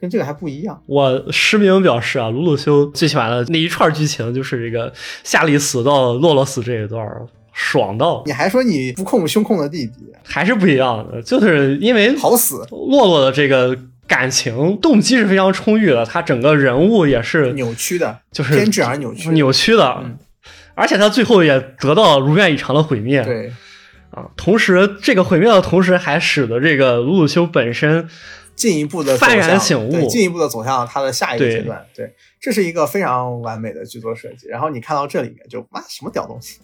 [0.00, 0.82] 跟这个还不一样。
[0.86, 4.92] 我实名表示啊，鲁鲁修最起码的那一串剧情就是这个
[5.22, 7.06] 夏利死到洛洛死这一段。
[7.58, 8.22] 爽到！
[8.26, 12.66] 你还说你不控胸控的弟弟，还是不一样的，就是因为好死。
[12.70, 13.74] 洛洛的这个
[14.06, 20.04] 感情动机是非常充裕的，他整个人物也是扭曲的，就是偏执而扭曲，扭曲的。
[20.74, 23.24] 而且他最后也得到如愿以偿的毁灭。
[23.24, 23.50] 对，
[24.10, 28.06] 啊，同时这个毁灭的同时，还使得这个鲁鲁修本身
[28.54, 31.82] 进一步的幡然醒悟，进一步的走向他的下一个阶段。
[31.94, 34.46] 对，这是一个非常完美的剧作设计。
[34.48, 36.58] 然后你看到这里面就妈，什么屌东西！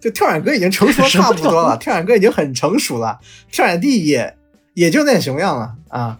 [0.00, 3.18] 就跳远哥已经成熟 差不多了，跳远哥已经很成熟了，
[3.50, 4.36] 跳远弟也
[4.74, 6.18] 也就那熊样了啊。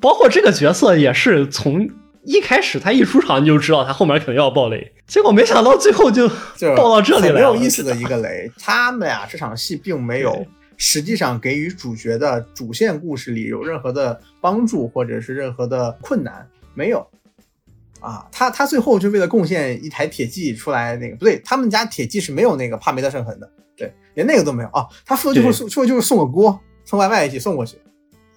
[0.00, 1.88] 包括这个角色也是从
[2.24, 6.28] 一开始他一出场你就知道他后面肯定要爆雷，结果没想到最后就
[6.76, 7.50] 爆到这里来了。
[7.50, 10.44] 很有意思的一个雷，他们俩这场戏并没有
[10.76, 17.06] 实际上给予主角的主线故事里有任何的帮助或者是任何的困难，没有。
[18.02, 24.84] 啊，他他最后就为了贡献一台铁骑出来，那个不对，他们家铁骑是没有那个帕梅特圣痕的，对，连那个都没有啊。
[25.06, 27.78] 他负责就是送，说就是送个锅，送外卖一起送过去，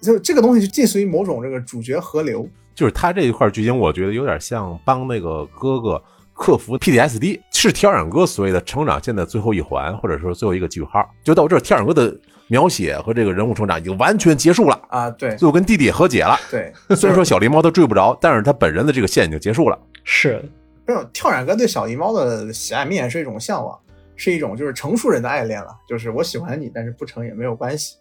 [0.00, 2.48] 就这个东西就近似于某种这个主角河流。
[2.74, 6.02] 就是他这一块剧情，我觉得有点像帮那个哥哥
[6.32, 11.04] 克服 PTSD，是挑染哥所谓的成长线的最后一环，或者说最后一个句号。
[11.24, 12.16] 就到这，挑染哥的。
[12.48, 15.10] 描写和这个人物成长已经完全结束了啊！
[15.10, 16.38] 对，最后跟弟弟和解了。
[16.50, 19.78] 对，虽然说小狸猫他追不着，但是他本人的这个线已经结束了。
[20.04, 20.42] 是，
[20.86, 23.76] 没有跳染哥对小狸猫的喜爱，明显是一种向往，
[24.14, 25.76] 是一种就是成熟人的爱恋了。
[25.88, 27.96] 就是我喜欢你，但是不成也没有关系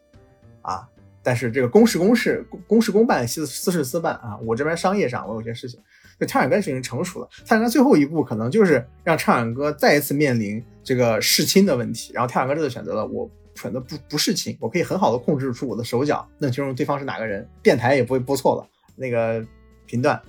[0.61, 0.87] 啊。
[1.23, 4.37] 但是这个公事公事，公事公办，私私事私办啊。
[4.45, 5.79] 我这边商业上我有些事情，
[6.19, 7.27] 就跳染哥已经成熟了。
[7.45, 13.29] 唱演哥最后一步可能就是让唱演哥再一次面临这个弑亲的问题，然后跳染哥这次选择了我。
[13.57, 19.41] 选择不不弑亲，我可以很好的控制住我的手脚，弄清楚对方是哪个人，电台也不会播错了那个
[19.85, 20.21] 频段，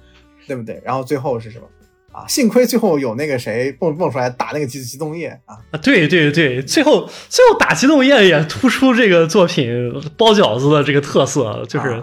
[0.46, 0.80] 对不对？
[0.84, 1.66] 然后最后是什么
[2.12, 2.24] 啊？
[2.28, 5.78] 幸亏最后有那个谁蹦蹦出来打那个机机动液啊啊！
[5.82, 12.00] 对对对，最后最后打机动液也突出这个作品包饺子的这个特色，就是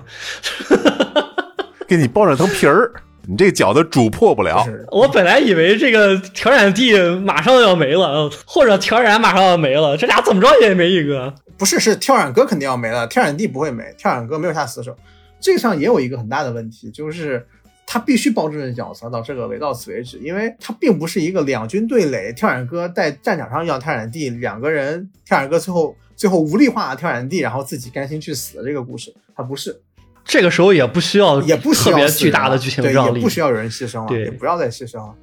[1.88, 2.92] 给你包两层皮儿。
[3.28, 4.66] 你这饺子煮破不了。
[4.92, 11.34] 我本来以为这个调染地马上要没了，或者调染马上要没了，这俩怎么着也没一个。
[11.58, 13.84] 不是，是跳染哥肯定要没了，跳染地不会没。
[13.98, 14.94] 跳染哥没有下死手，
[15.40, 17.46] 这个上也有一个很大的问题，就是
[17.86, 29.82] 他必须包这个角色到这个为到此为止，因为他并不是一个两军对垒，跳染哥在战场上要跳染地，两个人跳染哥最后最后无力化跳染地，然后自己甘心去死的这个故事，他不是。
[30.26, 35.14] 这个时候也不需要，也不需要巨大的剧情张力，也不需要有人牺牲了，也不要再牺牲了。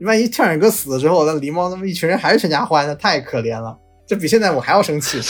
[0.00, 3.76] 万一跳远哥死了之后，那狸猫那么一群人还是全家欢，那太可怜了。
[4.06, 5.20] 这比现在我还要生气。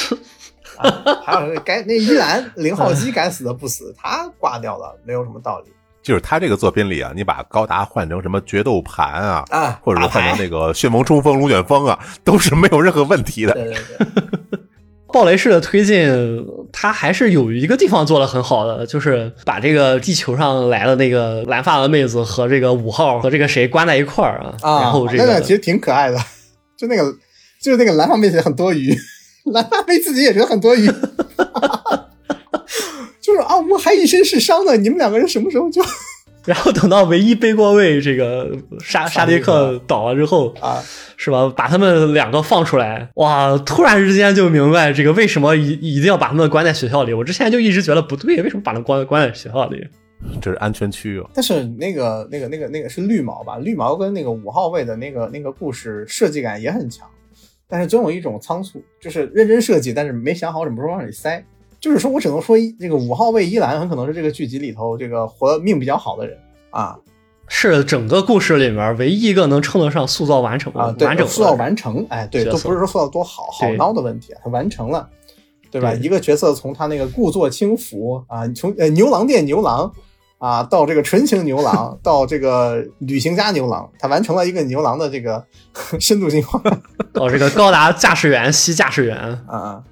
[1.24, 5.70] 还有该那依兰 零号机该死的不死，他挂掉了，没有什么道理。
[6.02, 13.52] 就是他这个作品里啊，你把高达换成什么决斗盘啊，啊，或者说换成那个旋风冲锋、龙卷风啊，都是没有任何问题的。
[13.52, 14.59] 对对对。
[15.12, 16.08] 暴雷式的推进，
[16.72, 24.54] 它还是有一个地方做的很好的，就是把这个地球上来的那个蓝发的妹子和这个五号和这个谁关在一块儿啊。
[24.62, 26.18] 啊，然后这个其实挺可爱的，
[26.76, 27.02] 就那个
[27.62, 28.96] 就是那个蓝发妹子很多余，
[29.52, 30.86] 蓝发妹自己也觉得很多余
[33.20, 35.82] 就是啊，我还一身是伤呢，你们两个人什么时候就
[36.46, 38.50] 然后等到唯一背锅位这个
[38.81, 40.83] 沙沙迪克倒了之后啊，
[41.16, 41.53] 是吧？
[41.55, 43.57] 把他们两个放出来，哇！
[43.59, 47.12] 突然之间就明白这个为什么一一定要把他们关在学校里。
[47.12, 49.87] 我之前就一直觉得不对，为什么把他们关关在学校里？
[50.40, 51.31] 这是安全区哦。
[51.35, 53.59] 但是那个那个那个那个是绿毛吧？
[53.59, 57.07] 绿毛跟那个五号位的那个那个故事设计感也很强，
[57.68, 61.44] 但是总有一种仓促，就是认真设计，但是没想好什么时候往里塞。
[61.80, 66.36] 就是说我只能说，这个五号位伊兰很可能是这个剧集里头这个活命比较好的人
[66.70, 66.96] 啊，
[67.48, 75.08] 是整个故事里面唯一一个能称得上塑造完成啊，对完整塑造完成，哎，对，都不是说塑造多好好孬的问题，他完成了，
[75.70, 75.92] 对吧？
[75.92, 79.90] 对一个角色从他那个故作轻浮啊，从呃牛郎店牛郎
[80.38, 85.42] 啊，到这个纯情牛郎， 到这个旅行家牛郎，他完成了一个牛郎的这个
[85.98, 86.62] 深度进化
[87.12, 89.16] 到，这个高达驾驶员西驾驶员，
[89.48, 89.84] 啊啊。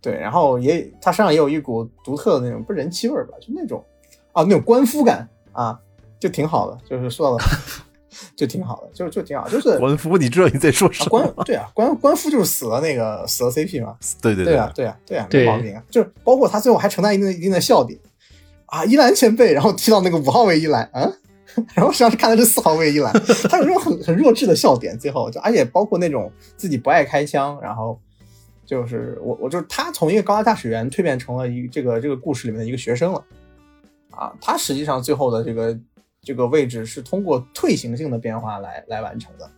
[0.00, 3.84] 对，然后也他身上也有一股独特的那种不是人气味儿吧，就那种
[4.32, 5.78] 啊那种官夫感啊，
[6.20, 7.44] 就挺好的，就是塑造的
[8.36, 11.10] 就挺好的，就就挺好，就是官夫，你知道你在说啊什么？
[11.10, 15.82] 官对啊官官夫就是死了那个死了 CP 嘛，对对对啊，对啊，对啊，对没毛病啊。
[15.90, 17.98] 就是包括他最后还承担一定的一定的笑点
[18.66, 21.10] 啊，伊兰前辈，然后踢到那个五号位一兰，啊，
[21.74, 23.12] 然后实际上是看的是四号位一兰，
[23.48, 27.98] 他有那种很很弱智的笑点，最后就而且包括那种自己不爱开枪，然后
[28.68, 33.24] 就是我我就是他从一个高压驾驶员蜕变成了一这个这个故事里面的一个学生了
[34.10, 35.78] 啊，他实际上最后的这个
[36.20, 39.50] 这个位置是通过退行性的变化来来完成的，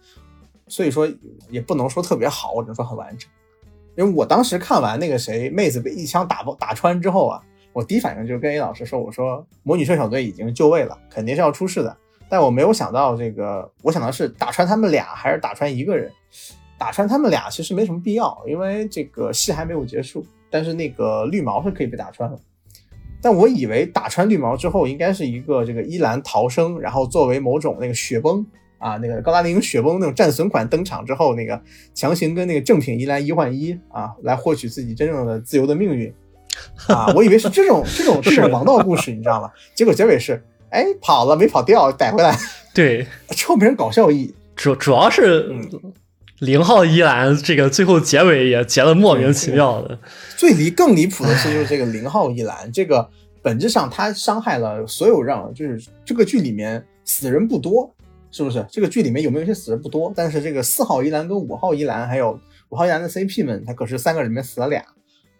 [0.68, 1.10] 所以说
[1.48, 3.28] 也不能说特别好，我只能说很完整。
[3.96, 7.42] 因为我当时看完那个谁妹子被一枪打爆打穿之后啊，
[7.72, 11.96] 我第一反应就是跟 A 老师说，我说魔女射手队已经就位了，肯定是要出事的。
[12.28, 16.12] 但我没有想到这个，我想的是打穿他们俩还是打穿一个人。
[16.80, 20.24] 打穿他们俩其实没什么必要，因为这个戏还没有结束。
[20.50, 22.38] 但是那个绿毛是可以被打穿的。
[23.20, 28.44] 但我以为打穿绿毛之后，应该是一个这个伊兰逃生，然后作为某种那个雪崩
[28.78, 31.60] 啊，那个高达零雪崩那种战损款登场之后，那个
[31.92, 36.10] 强行跟那个正品伊兰一换一啊，来获取自己真正的自由的命运
[36.88, 37.12] 啊！
[37.14, 39.50] 我以为是这种这种这种王道故事，你知道吗？
[39.74, 42.34] 结果结尾是，哎，跑了没跑掉，逮回来，
[42.74, 44.34] 对，臭名搞笑意。
[44.56, 45.92] 主主要是嗯
[46.40, 49.98] 零号一兰这个最后结尾也结的莫名其妙的，
[50.36, 53.08] 最离更离谱的是，就是这个零号一兰，这个
[53.42, 57.94] 本质上他伤害了所有让，就是这个剧里面死人不多，
[58.30, 58.64] 是不是？
[58.70, 60.10] 这个剧里面有没有一些死人不多？
[60.16, 62.38] 但是这个四号一兰跟五号一兰还有
[62.70, 64.82] 五号一兰的 CP 们，他可是三个里面死了俩，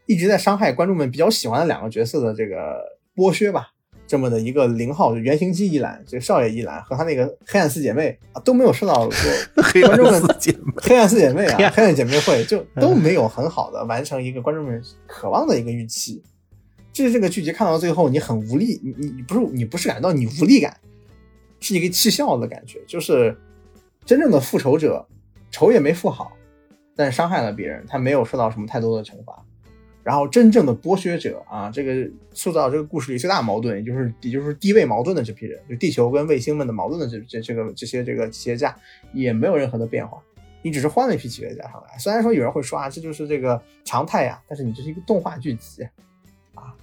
[0.06, 2.54] 一直在伤害观众们比较喜欢的两个角色的这个
[3.16, 3.70] 剥削吧。
[4.10, 9.14] 这么的一个零号原型机一览，这个少爷一览和他那个黑暗四姐妹啊都没有受到过
[9.62, 16.20] 黑观众们四姐妹，黑暗四姐妹啊，黑暗姐妹会就都没有很好的完成一个观众们渴望的一个预期。
[16.92, 20.76] 就是这个剧集看到最后，你很无力，你你你不是你不是感到你无力感，
[21.60, 22.80] 是一个气笑的感觉。
[22.88, 23.38] 就是
[24.04, 25.06] 真正的复仇者，
[25.52, 26.32] 仇也没复好，
[26.96, 29.40] 但是伤害了别人，他没有受到什么太多的惩罚。
[30.02, 38.74] 然后真正的剥削者啊，这个塑造这个故事里最大矛盾，也就是也就是地位矛盾的这批人，就地球跟卫星们的矛盾的这这这个这些这个企业家，
[39.12, 40.20] 也没有任何的变化。
[40.62, 45.82] 你只是换了一批企业家上来，虽然说有人会说啊，这就是这个常态呀，但是你这是一个动画剧集
[46.54, 46.74] 啊，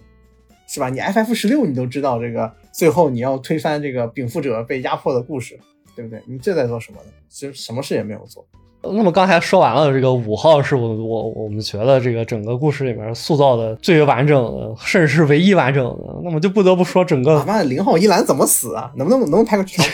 [0.68, 0.90] 是吧？
[0.90, 5.60] 你 FF 十六你都知道这个最后你要推翻这个禀赋者被压迫的故事，
[5.96, 6.22] 对不对？
[6.26, 7.12] 你这在做什么呢？
[7.30, 8.48] 其实什么事也没有做。
[8.82, 16.22] 那么刚才说完了，这个五号是我我我们觉得这个整个故事里面塑造的最为完整的，甚至是唯一完整的。
[16.24, 18.92] 那么就不得不说整个他妈的零号一兰怎么死啊？
[18.96, 19.92] 能不能能不能拍个剧场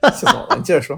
[0.00, 0.12] 版？
[0.12, 0.56] 气死我了！
[0.56, 0.96] 你接着说。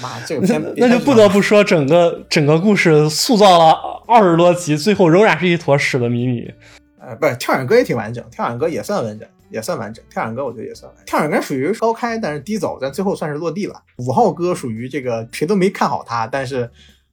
[0.00, 6.50] 妈，这个片那就不得不说整个整个故事塑造了二十多集，最后仍然是一坨屎的谜米。
[6.98, 10.04] 呃，不是跳远哥也挺完整，跳远哥也算完整，也算完整。
[10.10, 11.04] 跳远哥我觉得也算完整。
[11.06, 13.82] 跳远哥属于高开，但是低走，但最后算是落地了。
[13.98, 16.70] 五号哥属于这个谁都没看好他，但是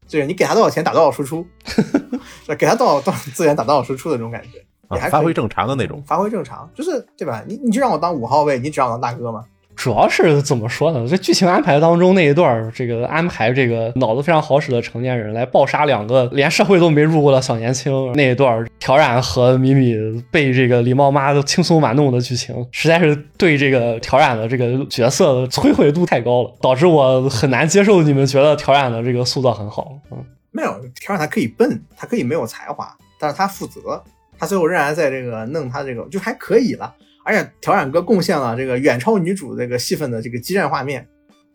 [0.08, 1.45] 这个你给他多少钱打多少输出，
[2.45, 4.60] 是给他多少多少资源打多少输出的这种感觉，
[4.95, 6.02] 也还啊发挥正常的那种。
[6.06, 7.43] 发挥正常，就是对吧？
[7.47, 9.43] 你你就让我当五号位，你只让我当大哥吗？
[9.78, 11.08] 主要是怎么说呢？
[11.08, 19.95] 这剧情安排当中那一段，这个安排这个脑子非常好使的成年人来暴杀两个连社会都没入过的小年轻，那一段儿挑染和米米
[20.32, 29.91] 被这个狸猫妈都轻松玩弄的剧情，实在是对这个挑染的这个角色的摧毁度太高了，导致我很难接受你们觉得挑染的这个塑造很好。
[30.12, 30.18] 嗯，
[30.51, 34.04] 没有，挑染他可以笨，他可以没有才华，但是他负责，
[34.39, 36.91] 他最后仍然在这个弄他这个就还可以了。
[37.28, 41.05] 而且挑染哥贡献了这个远超女主这个戏份的这个激战画面，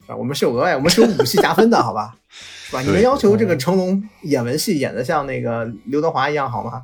[0.02, 0.16] 是吧？
[0.16, 2.14] 我们是有额外，我们是有武戏加分的， 好吧？
[2.28, 2.82] 是吧？
[2.82, 6.82] 你能要求这个成龙演文戏演的像那个刘德华一样好吗？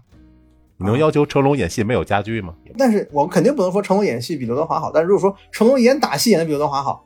[0.78, 2.55] 你能要求成龙演戏没有家具吗？
[2.78, 7.05] 但是我肯定不能说成龙演戏比刘德华好，但是如果说成龙演打戏演的比刘德华好，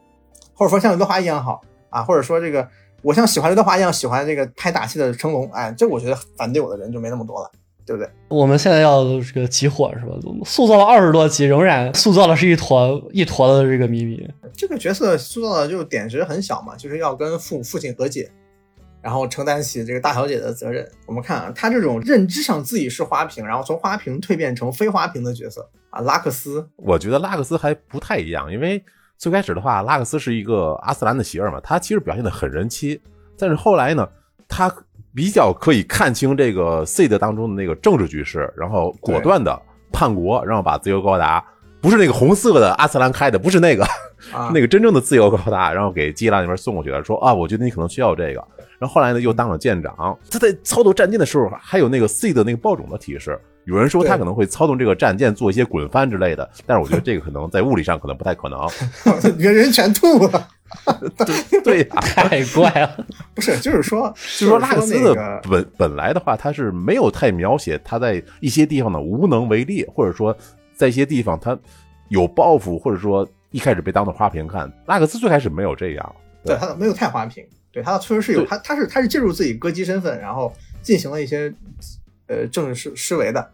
[0.54, 1.60] 或者说像刘德华一样好
[1.90, 2.68] 啊，或者说这个
[3.02, 7.50] 我像喜欢刘德华一样喜欢这个拍打戏的成龙，哎，这我觉得反对我的人就没那么多了，
[7.84, 8.10] 对不对？
[8.28, 10.14] 我们现在要这个集火是吧？
[10.44, 14.28] 塑造了二十多集，仍然塑造的是一坨一坨的这个秘密。
[14.54, 18.30] 这个角色塑造的就点值很小嘛，就是要跟父父亲和解。
[19.02, 20.88] 然后承担起这个大小姐的责任。
[21.06, 26.64] 我们看啊，他这种认知上自己是花瓶，然后从花瓶蜕变成非花瓶的角色啊，拉克斯。
[26.76, 28.80] 我觉得拉克斯还不太一样，因为
[29.18, 33.02] 最开始的话，拉克斯是一个阿斯兰的媳妇嘛，他其实表现的很人妻。
[33.36, 34.08] 但是后来呢，
[34.46, 34.72] 他
[35.14, 39.60] 比较可以看清这个 seed 当中的那个政治局势，然后果断的
[39.92, 41.44] 叛国，然后把自由高达。
[41.80, 43.84] 不是那个红色的阿斯兰开的，不是那个，
[44.54, 48.44] 那个真正的自由高达，然后给基拉那边送过去了，说啊，我觉得你可能需要这个。
[48.78, 50.16] 然后后来呢，又当了舰长。
[50.30, 53.36] 他在操作战舰的时候，还有那个 C 的那个爆种的提示。
[53.64, 58.58] 有人说他可能会操纵这个战舰做一些滚翻之类的，但是我觉得这个可能在物理上可能不太可能。
[59.36, 60.48] 你看人全吐了，
[61.62, 63.06] 对， 太怪了。
[63.34, 70.36] 不是，就是说，就是说拉克斯的本本来的话，他是没有太描写他在一些地方的无能为力，或者说。
[70.74, 71.56] 在一些地方，他
[72.08, 74.72] 有抱负，或者说一开始被当做花瓶看。
[74.86, 81.52] 拉克斯最开始没有这样，对他没有太花瓶，对他确实是有他，他是他是借助自己歌姬身份，然后进行了一些
[82.32, 83.50] 呃政治施施为的，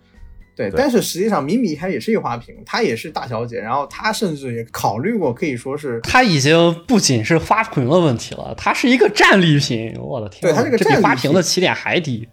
[0.54, 0.70] 对。
[0.76, 9.94] 但是实际上，米米她也是一花瓶，她也是大小姐，然后她甚至也考虑过，可以说是她已经不仅是花瓶的问题了，她是一个战利品。
[9.98, 12.28] 我的天，对她这个比花瓶的起点还低。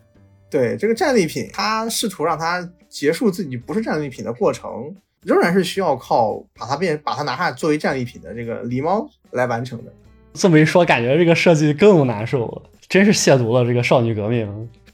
[0.49, 2.69] 对这个战利品，她试图让她。
[2.87, 9.91] 结束自己不是战利品的过程，仍然是需要靠把它变把它拿下作为战利品的这个狸猫来完成的。
[10.33, 14.47] 这么一说，感觉这个设计更难受了，真是亵渎了这个少女革命。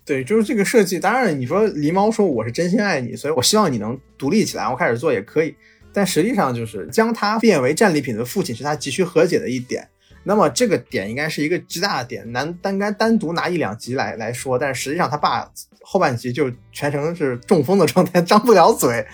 [0.04, 1.00] 对，就是这个设计。
[1.00, 5.56] 当然，你说狸猫说我是真心爱你，所以我希望你能独立起来，我开始做也可以。
[5.94, 9.88] 但实际上，就是将它变为战利品的父亲是他急需和解的一点。
[10.24, 14.58] 那么这个点应该是一个极大的点，难单该单独拿一两集来来说。
[14.58, 15.50] 但是实际上，他爸
[15.82, 19.06] 后半集就全程是中风的状态，张不了嘴。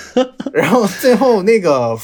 [0.52, 1.96] 然后最后那个，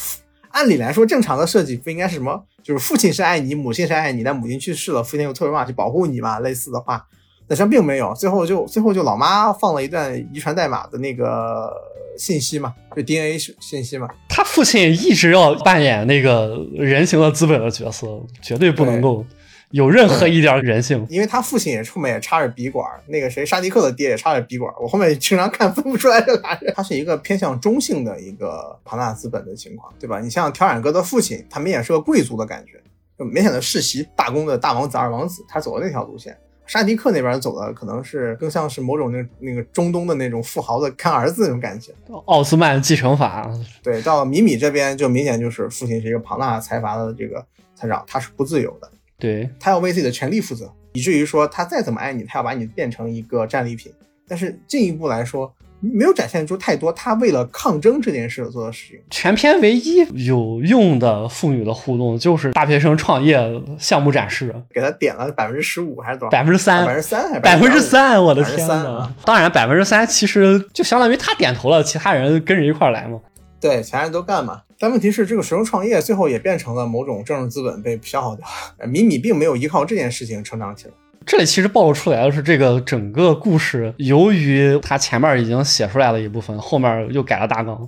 [0.49, 2.45] 按理来说正常的设计不应该是什么？
[2.63, 6.39] 就是父亲是爱你，母亲是爱你，但母亲去世了，父亲又特别办法去保护你嘛？
[6.39, 7.05] 类似的话，
[7.49, 8.13] 但是并没有。
[8.13, 11.69] 最后就最后就老妈放了一段遗传代码的那个。
[12.17, 14.05] 信息嘛，就 DNA 信息嘛。
[14.27, 19.25] 他父亲一直要扮演那个人形的资本的角色，绝对不能够
[19.71, 21.07] 有任何一点人性。
[21.09, 24.69] 因为他父亲也后面也插着笔管，那个谁沙迪克的爹也插着笔管。
[24.81, 26.73] 我后面经常看分不出来这俩人。
[26.75, 30.19] 他是一个偏向中性的一个庞大资本的情况，对吧？
[30.19, 32.83] 你像挑染哥的父亲，他明显是个贵族的感觉，
[33.17, 36.37] 就明显的世袭大公的大王子、二王子，他走的那条路线。
[36.69, 41.91] 沙迪克那边走的可能是更像是某种那那个中东的那种富豪的看儿子那种感觉，
[42.25, 43.51] 奥斯曼继承法。
[43.81, 47.43] 对，到米米这边就明显就是父亲是一个庞大财阀的这个
[47.73, 53.91] 财长，他是不自由的，对他要为自己的权利负责，以至于说他再怎么爱你，他要把你变成一个战利品。
[54.27, 55.51] 但是进一步来说。
[55.79, 58.99] 没有展现出太多他为了抗争这件事做的事情。
[59.09, 63.39] 全篇唯一有用的父女的互动就是大学生创业
[63.77, 66.29] 项目展示，给他点了百分之十五还是多少？
[66.29, 68.23] 百分之三，百分之三还百分之三？
[68.23, 69.13] 我的天呐！
[69.25, 73.19] 当然，百分之三其实就相当于他点头了，其他人跟着一块来嘛。
[73.61, 74.61] 对，其他人都干嘛？
[74.77, 78.45] 但问题是，这个学生创业最后也变成了某种政治资本被消耗掉。
[78.87, 80.93] 米米并没有依靠这件事情成长起来。
[81.29, 87.87] 这里其实暴露出来的是，这个整个故事，由于它前面已经写出来了一部分，后面又改了大纲。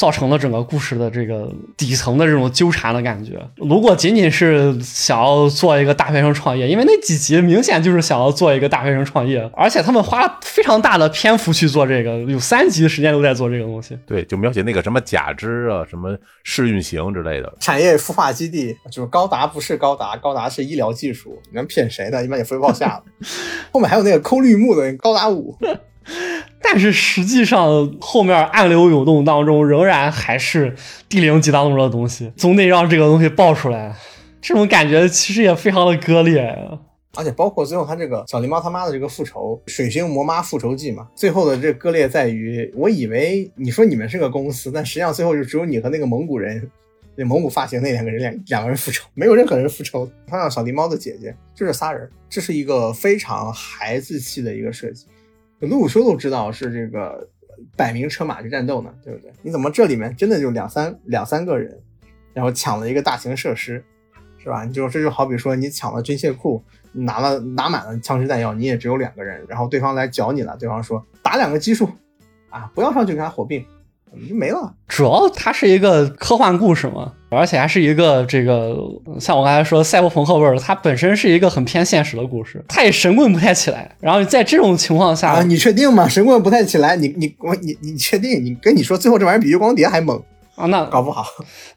[0.00, 1.46] 造成了整个故事的这个
[1.76, 3.38] 底层的这种纠缠的感觉。
[3.56, 13.94] 如果仅仅是想要做一个大学生创业，因为那几集明显就是想要做一个大学生创业，而且他们花了非常大的篇幅去做这个，有三集的时间都在做这个东西。
[14.06, 22.24] 对，就描写那个什么假肢啊，什么试运行之类的产业孵化基地，就是高达不是高达，高达是医疗技术，你能骗谁呢？
[22.24, 23.02] 一般也飞不到下了。
[23.70, 25.54] 后面还有那个抠绿幕的高达五。
[26.62, 30.74] 但是实际上，后面暗流涌动当中，仍然还是
[31.08, 33.94] 第零集当中的东西，总得让这个东西爆出来。
[34.40, 36.56] 这种感觉其实也非常的割裂。
[37.16, 46.70] 而且包括最后他这个小狸猫他妈的这个复仇，水星魔妈复仇记嘛，最后的这割裂在于，我以为你说你们是个公司，但实际上最后就只有你和那个蒙古人，
[47.16, 50.08] 那蒙古发型那两个人两两个人复仇，没有任何人复仇。
[50.26, 55.06] 他让小狸猫的姐姐，就这仨人，这是一个非常孩子气的一个设计。
[55.68, 57.28] 鲁鲁修都知道是这个
[57.76, 59.30] 百名车马去战斗呢，对不对？
[59.42, 61.78] 你怎么这里面真的就两三两三个人，
[62.32, 63.84] 然后抢了一个大型设施，
[64.38, 64.64] 是吧？
[64.64, 71.88] 你就这就好比说你抢了军械库，拿了拿满了枪支弹药，你也只有两个人，然后对方来剿你了，对方说打两个基数，
[72.48, 73.62] 啊，不要上去跟他火并，
[74.28, 74.72] 就没了。
[74.88, 78.76] 主要它是一个科幻故事嘛，而且还是一个这个
[79.18, 83.94] 像我刚才说赛博朋克味儿，它本身是一个很偏现实的故事，它也神棍不太起来。
[84.00, 86.08] 然后在这种情况下，啊，你确定吗？
[86.08, 88.44] 神棍不太起来，你你我你你确定？
[88.44, 90.20] 你跟你说，最后这玩意儿比月光碟还猛
[90.56, 90.66] 啊？
[90.66, 91.26] 那搞不好，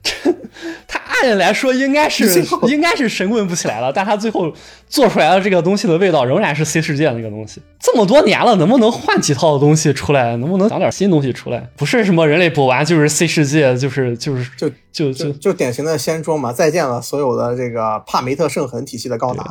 [0.87, 4.53] 他按理来说应该是应该是神棍不起来了，但他最后
[4.87, 7.61] 做出来的这个东西的味道仍然是 C 世界那个东西。
[7.79, 10.35] 这么多年了，能不能换几套东西出来？
[10.37, 11.69] 能不能讲点新东西出来？
[11.75, 19.43] 不是什么人类补完就是 C 世界，就是就是就就就就典型的先装嘛，再见了所有的这个帕梅特圣痕体系的高达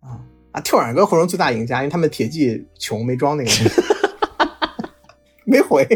[0.00, 0.18] 啊
[0.52, 0.60] 啊！
[0.60, 3.50] 跳远哥活成最大赢家，因为他们铁骑穷没装那个，
[5.44, 5.86] 没回。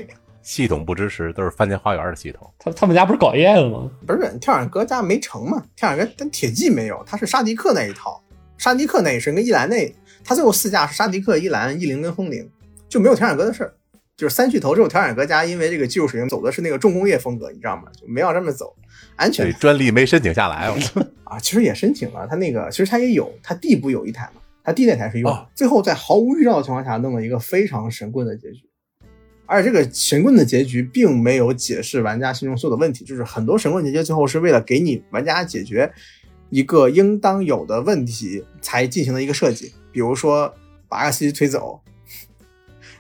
[0.42, 2.50] 系统不支持，都是番茄花园的系统。
[2.58, 3.90] 他他们家不是搞 AI 的吗？
[4.06, 5.62] 不是，跳远哥家没成嘛？
[5.76, 8.22] 跳远哥但铁骑没有，他是沙迪克那一套，
[8.58, 12.48] 沙迪克那一身跟伊兰那，他最后四架是沙迪克、伊兰、伊零跟风铃，
[12.88, 13.74] 就没有跳远哥的事儿。
[14.16, 17.84] 就是三巨头之后跳远哥家，因为这个技术水平走的是那个重工业风格，你知道吗？
[17.98, 18.74] 就没要这么走，
[19.16, 19.50] 安全。
[19.58, 20.70] 专利没申请下来
[21.24, 28.68] 啊，其实也申请了，他那个其实他也有，他地不有一台嘛，他地那台是用，最后在毫无预兆的情况下弄了一个非常神棍的结局。
[29.50, 35.92] 而且这个神棍的结局并没有解释玩家心中所有的问题，就是很多神棍结局最后是为了给你玩家解决
[36.50, 39.74] 一个应当有的问题才进行的一个设计。
[39.90, 40.54] 比如说
[40.88, 41.80] 把阿西推走，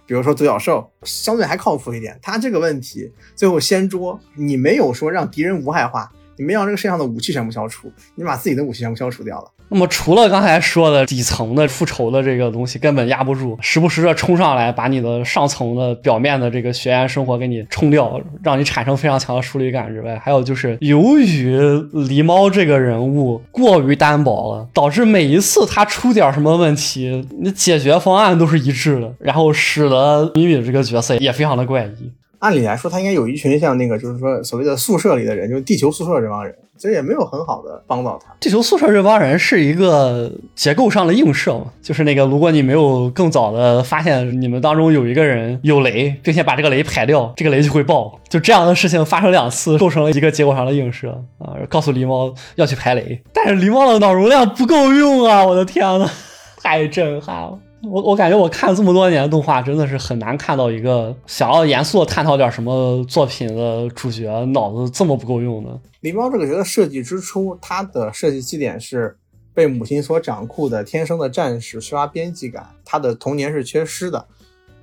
[0.04, 9.52] 比如说独角兽相对还靠谱一点，他这个问题最后先捉你没有说让敌人无害化，你没让这个世界上的武器全部消除，你把自己的武器全部消除掉了。
[9.70, 21.56] 那么除了刚才说的底层的复仇的这个东西根本压不住，时不时的冲上来把你的上层的表面的这个学员生活给你冲掉，让你产生非常强的疏离感之外，还有就是由于
[21.92, 32.10] 狸猫这个人物过于单薄了，导致每一次他出点什么问题，你解决方案都是一致的，然后使得米米这个角色也非常的怪异。
[32.40, 38.34] 按理来说，他应该有一群像那个，就是说所谓的宿舍里的人，就是地球宿舍这帮人，其实也没有很好的帮到他。
[38.40, 48.18] 地球宿舍这帮人是一个结构上的映射嘛，就是那个，如果你没有更早的发现你们当中有一个人有雷，并且把这个雷排掉，这个雷就会爆。
[48.30, 55.44] 就这样的事情发生两次，构成了一个结构上的映射啊，告诉狸猫要去排雷，但是狸猫的脑容量不够用啊！
[55.44, 56.08] 我的天呐，
[56.56, 57.58] 太震撼了。
[57.82, 65.70] 我我感觉我看这么多年动画，真的是很难看到一个想要严肃的探讨点什么作品的主角脑子这么不够用的。
[66.02, 69.16] 狸猫这个角色设计之初，他的设计基点是
[69.52, 74.26] 被母亲所掌控的天生的战士，缺乏边际感，他的童年是缺失的，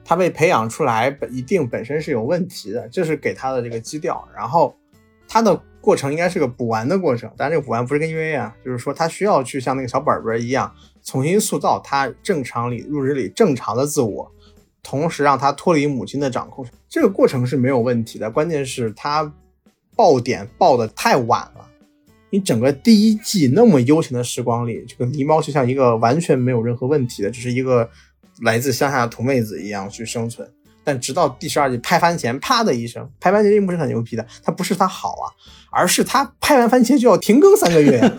[0.04, 4.28] 他被培养出来本一定本身是有问题的，这是给他的这个基调。
[4.36, 4.76] 然后
[5.28, 10.72] 他的过程应该是个补完的过程，但这个补完不是跟 EVA 啊，就是说他需要去像那个小本本一样。
[11.04, 14.30] 重新塑造他正常里入职里正常的自我，
[14.84, 18.30] 同时让他脱离母亲的掌控，这个过程是没有问题的。
[18.30, 19.34] 关键是他
[19.98, 21.68] 爆点爆的太晚了。
[22.30, 27.90] 你整个第一季那么悠闲的时光里，这个狸猫就像一个完全没有任何问题的，只是一个
[28.42, 30.48] 来自乡下的土妹子一样去生存。
[30.84, 35.26] 但直到第十二季拍番茄，啪的一声，拍番茄并不是很牛逼的，它不是它好啊，
[35.72, 38.00] 而是它拍完番茄就要停更三个月。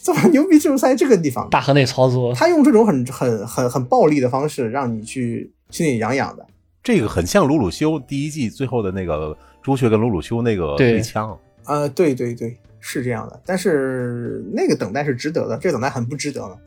[0.00, 6.46] 怎么牛逼就是在这个地方，大河内操作，他用这种很很很很暴力的方式让你去心里痒痒的。
[6.82, 11.38] 这个很像鲁鲁修第一季最后的那个朱雀跟鲁鲁修那个对枪。
[11.66, 13.40] 呃，对对对，是这样的。
[13.44, 16.58] 但是那个等待是值得的，这个等待很不值得了。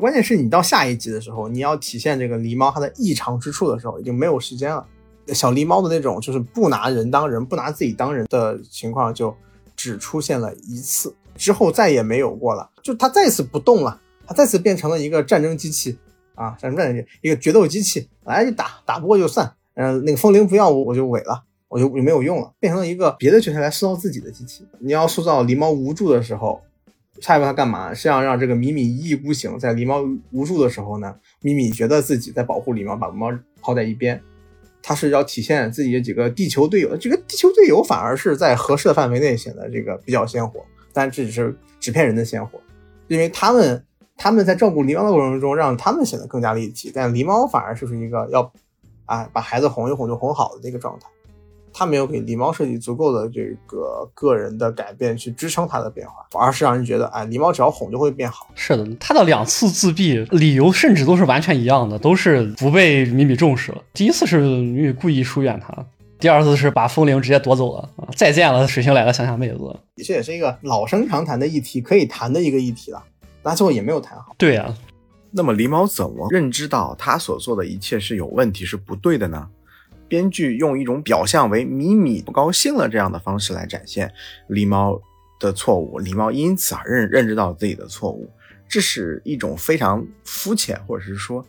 [0.00, 4.86] 关键是你到下一集的时候，你要体现这个狸猫它的异常之处的时候，已经没有时间了。
[5.28, 9.34] 小狸猫的那种就是不拿人当人，不拿自己当人的情况，就
[9.76, 11.14] 只出现了一次。
[11.36, 15.96] 之后再也没有过了，就它再次不动了，它再次变成了一个战争机器
[16.34, 24.62] 啊，战争战争一个决斗机器，来就打，打不过就算，嗯，那个风铃不要我我就萎了，我就就没有用了，变成了一个别的角色来塑造自己的机器。
[24.78, 26.60] 你要塑造狸猫无助的时候，
[27.22, 27.94] 下一步他干嘛？
[27.94, 34.20] 是要让这个米米一意孤行，在狸猫无助的时候呢，米米觉得自己在保护狸猫，把猫抛在一边。
[34.82, 40.62] 他是要体现自己的几个地球队友，这个地球队友反而是在合适的范围内显得这个比较鲜活。
[40.92, 42.60] 但这只是纸片人的鲜活，
[43.08, 43.82] 因为他们
[44.16, 46.92] 他们在照顾狸猫的过程中，让他们显得更加立体。
[46.94, 48.52] 但狸猫反而就是一个要
[49.06, 51.06] 啊把孩子哄一哄就哄好的这个状态，
[51.72, 58.46] 他没有给狸猫设计足够的这个个人的改变去支撑它的变化，而是让人觉得哎狸猫只要哄就会变好。
[58.54, 63.82] 是的，他的两次自闭理由甚至都是完全一样的，都是不被米米重视了。
[63.94, 65.74] 第一次是米米故意疏远他。
[66.18, 68.06] 第二次是把风铃直接夺走了啊！
[68.14, 69.58] 再见了，水星来了乡下妹子。
[70.04, 73.02] 这也是一个老生常谈的议题，可以谈的一个议题了。
[73.42, 74.32] 那最后也没有谈好。
[74.38, 74.72] 对呀。
[75.32, 79.48] 那么狸猫怎么认知到他所做的一切是有问题、是不对的呢？
[80.12, 84.12] 编剧用一种表象为米米不高兴了这样的方式来展现
[84.50, 85.00] 狸猫
[85.40, 88.30] 的错误，狸猫因此而认认知到自己的错误，
[88.68, 91.42] 这是一种非常肤浅，或者是说，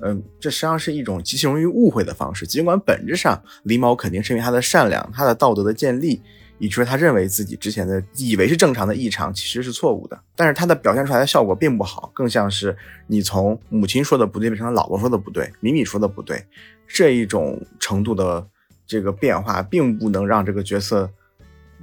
[0.00, 2.46] 嗯，这实际上是一种极其容易误会的方式。
[2.46, 6.20] 尽管本质上狸猫肯定是因为它的善良、它的道德的建立，
[6.62, 12.76] 以至于他认为自己之前的以为是正常的异常其实是错误的，但是他的表现出来的效果并不好，更像是
[13.08, 16.40] 你从母亲说的不对变成了老婆说的不对，米米说的不对，
[16.86, 18.46] 这一种程度的
[18.86, 21.10] 这个变化，并不能让这个角色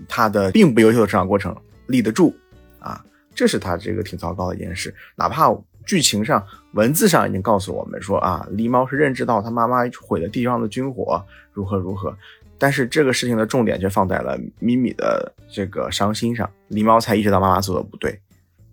[0.07, 1.53] 他的并不优秀的成长过程
[1.87, 2.33] 立得住
[2.79, 3.03] 啊，
[3.35, 4.95] 这是他这个挺糟糕的一件事。
[5.17, 5.53] 哪怕
[5.85, 11.21] 剧情上、文字上已经告诉我们说啊，狸猫是认知到他妈妈毁了地上的军火，
[11.51, 12.15] 如何如何。
[12.59, 18.19] 但是这个事情的重点却放在了咪咪的这个伤心上，狸猫才意识到妈妈做的不对。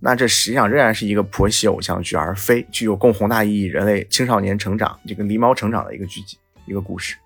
[0.01, 7.16] 那这实际上仍然是一个婆媳偶像剧，而非具有共宏大意义、人类青少年成长这个狸猫成长的一个剧集、一个故事。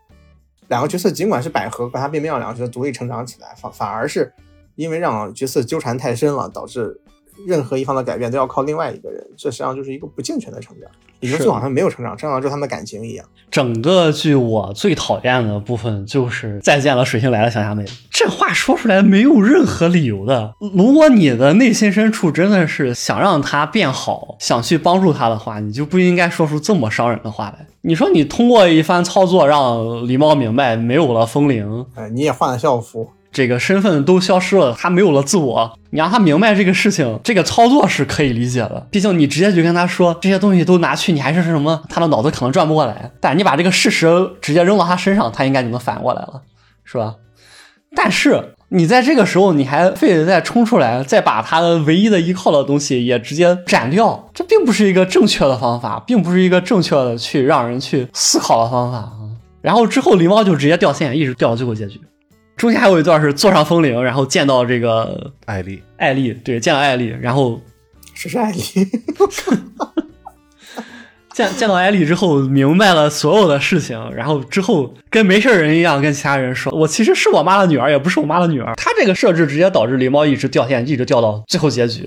[0.69, 4.33] 两个角色尽管是百合和他并没有两个角色独立成长起来，反反而是
[4.77, 6.97] 因为让角色纠缠太深了，导致
[7.47, 10.91] 任何一方的改变都要靠另外一个人，这实际上就是一个不健全的成长。
[11.23, 13.27] 你说就好像没有成长，成长就是他们的感情一样。
[13.51, 20.55] 整个剧我最讨厌的部分就是再见了水星来了小虾妹，这话说出来没有任何理由的。
[20.75, 27.67] 如果你的内心深处真的是想让他变好，想去帮助他的话，你就不应该说出这么伤人的话来。
[27.83, 33.11] 你说你通过一番操作让狸猫明白没有了风铃，哎，你也换了校服。
[33.33, 35.79] 这个身份都消失了，他没有了自我。
[35.91, 38.87] 你让他明白这个事情，这个操作是可以理解的。
[38.91, 43.11] 毕竟你直接就跟他说这些东西都拿去，你还是什么，他的脑子可能转不过来。
[43.21, 46.43] 但你把这个事实直接扔到他身上，他应该就能反过来了，
[46.85, 47.15] 是吧？
[47.97, 59.11] 但是你在这个时候，你还非得再冲出来，再把他的唯一的依靠的东西也直接斩掉，这并不是一个正确的方法，并不是一个正确的去让人去思考的方法。
[59.61, 62.01] 然后之后狸猫就直接掉线，一直掉到最后结局。
[62.61, 67.59] 中间还有一段是坐上风铃，然后见到这个艾丽，艾丽对，见到艾丽，然后
[68.13, 68.61] 谁是艾丽？
[71.33, 82.07] 见见到艾丽之后，明白了所有的事情，然后之后跟没事人一样跟其他人说：“我其实是我妈的女儿，也不是我妈的女儿。”他这个设置直接导致狸猫一直掉线，一直掉到最后结局，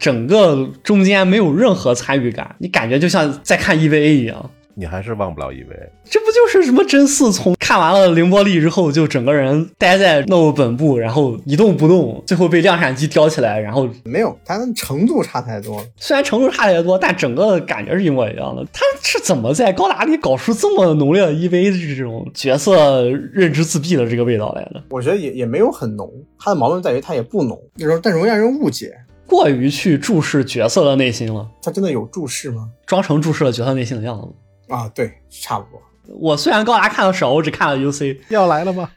[0.00, 4.50] 整个中间没有任何参与感，你感觉就像在看 EVA 一样。
[4.76, 15.86] 你还是忘不了一维，这不就是什么真嗣从看完了凌波丽之后，就整个人待在诺本部，然后一动不动，最后被量产机叼起来，然后没有，它的程度差太多了。
[15.96, 18.64] 虽然程度差太多，但整个感觉是一模一样的。
[18.72, 24.82] 他是怎么在高达里搞出这么浓烈的 EV 的这种角色认知自闭的这个味道来的？
[24.90, 27.56] 我觉得也也没有很浓，他的矛盾在于他也不浓，
[28.02, 28.92] 但容易让人误解，
[29.26, 31.48] 过于去注视角色的内心了。
[31.62, 32.68] 他真的有注视吗？
[32.84, 34.28] 装成注视了角色内心的样子。
[34.68, 35.80] 啊，对，差不多。
[36.18, 38.18] 我虽然高达看的少，我只看了 UC。
[38.28, 38.90] 要来了吗？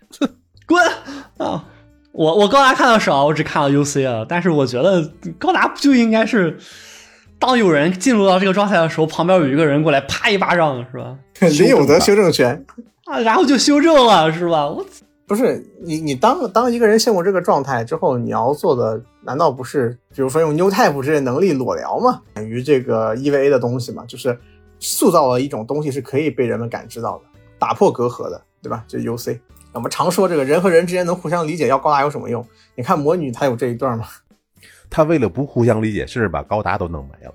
[0.65, 0.83] 滚
[1.37, 1.63] 啊！
[2.11, 4.25] 我我高达看的少，我只看了 UC 啊。
[4.27, 5.09] 但是我觉得
[5.39, 6.57] 高达不就应该是，
[7.39, 11.17] 当有人进入到这个状态的时候，旁边有一个人过来啪一巴掌，是吧？
[11.39, 12.65] 林有德修正权
[13.05, 14.67] 啊，然后就修正了，是吧？
[14.67, 14.85] 我
[15.25, 22.21] 不是你，你当当一个人陷入这个状态之后，你要做的难道不是，比如说用 New Type 这些能力裸聊吗？
[22.33, 24.37] 等于这个 EVA 的东西嘛，就是。
[24.79, 27.23] 塑造了一种东西是可以被人们感知到的，
[27.57, 28.83] 打破隔阂的，对吧？
[28.87, 29.39] 就 U C。
[29.73, 32.43] 我们常说这个人和人之间能互相理解，要高达有什么用？
[32.75, 34.05] 你看魔女她有这一段吗？
[34.89, 37.33] 他为了不互相理解，甚至把高达都弄没了。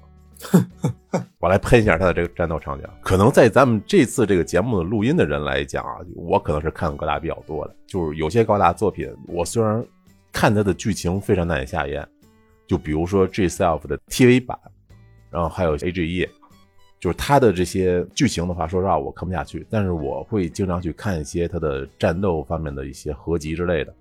[1.38, 2.88] 我来喷一下他的这个战斗场景。
[3.00, 9.84] 可能在咱们这次这个节目的录音的人来讲啊，我可能是看高达比较多的，就是有些高达作品，我虽然
[10.32, 12.04] 看它的剧情非常难以下咽，
[12.66, 14.58] 就比如说 G Self 的 TV 版，
[15.30, 16.28] 然后还有 A G E。
[17.02, 23.92] 就是他的这些剧情的话，说实话我看不下去，但是我会经常去看一些他的战斗方面的一些合集之类的。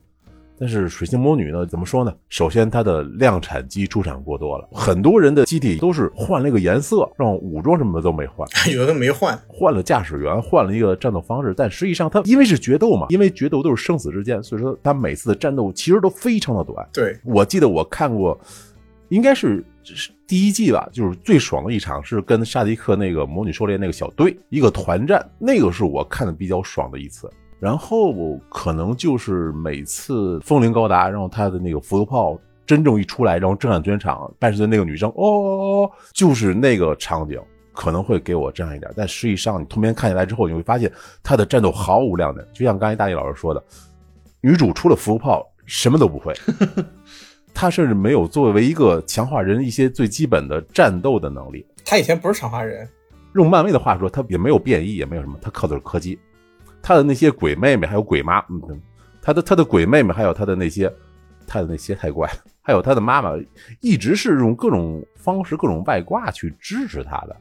[0.59, 2.13] 但是水星魔女呢，怎么说呢？
[2.29, 16.87] 首先它的量产机出产过多了，很多人的机体都是换了一个颜色，让武装什么的都没换， 有的没换，换了驾驶员，换了一个战斗方式，但实际上它因为是决斗嘛，因为决斗都是生死之间，所以说它每次的战斗其实都非常的短。
[16.93, 18.39] 对我记得我看过。
[19.09, 27.29] 应该是是第一季吧，就是最爽的一场是跟沙迪克那个魔女狩猎那个小队一个团战，那个是我看的比较爽的一次。
[27.59, 37.37] 然后可能就是每次风铃高达，然后他的那个浮游炮真正一出来，然后震撼全场，伴随着那个女生哦，就是那个场景
[37.73, 38.89] 可能会给我震撼一点。
[38.95, 40.89] 但实际上你通篇看下来之后，你会发现
[41.21, 43.61] 他的战斗毫无亮点，就像刚才大力老师说的，
[44.39, 46.33] 女主除了浮游炮什么都不会。
[47.53, 51.65] 他甚至没有作为一个强化人一些最基本的战斗的能力。
[51.85, 52.87] 他以前不是强化人，
[53.35, 56.17] 用漫威的话说，他也没有变异，也没有什么，他靠的是科技。
[56.81, 58.81] 他的那些鬼妹妹，还有鬼妈，嗯，
[59.21, 60.91] 他的他的鬼妹妹，还有他的那些，
[61.45, 63.31] 他的那些太怪了， 还有他的妈妈，
[63.81, 67.35] 一直是用各种方式、各种外挂去支持他的，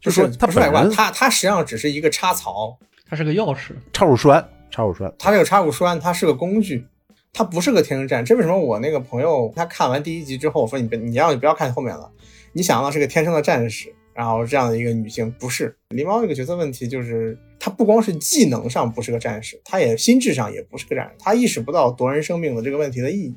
[0.00, 2.76] 就说他不是外挂，他他实际上只是一个插槽，
[3.08, 6.86] 他是个钥匙，插入栓，插入栓，他这个插入栓，它是个工具，
[7.34, 8.24] 它不是个天生战。
[8.24, 12.10] 这为什么我那个朋友他看完第一集之后我说你别你要你不要看后面了，
[12.52, 23.34] 你想到是个天生的战士，然后这样的一个女性不是狸猫这个角色问题就是她不光是技能上不是个战士，她也心智上也不是个战士，她意识不到夺人生命的这个问题的意义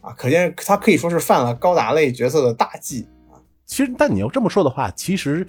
[0.00, 3.36] 啊，可见她可以说是犯了高达类角色的大忌啊。
[3.66, 5.46] 其实，但你要这么说的话，其实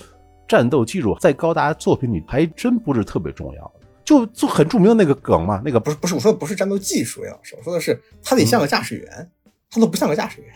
[0.48, 3.72] 战斗技术在高达作品里还真不是特别重要。
[4.06, 9.30] 就就很著名的那个梗嘛，那个不是不是我说的不是战斗技术，叶老师，我说的是他得像个驾驶员，
[9.70, 10.54] 他都不像个驾驶员，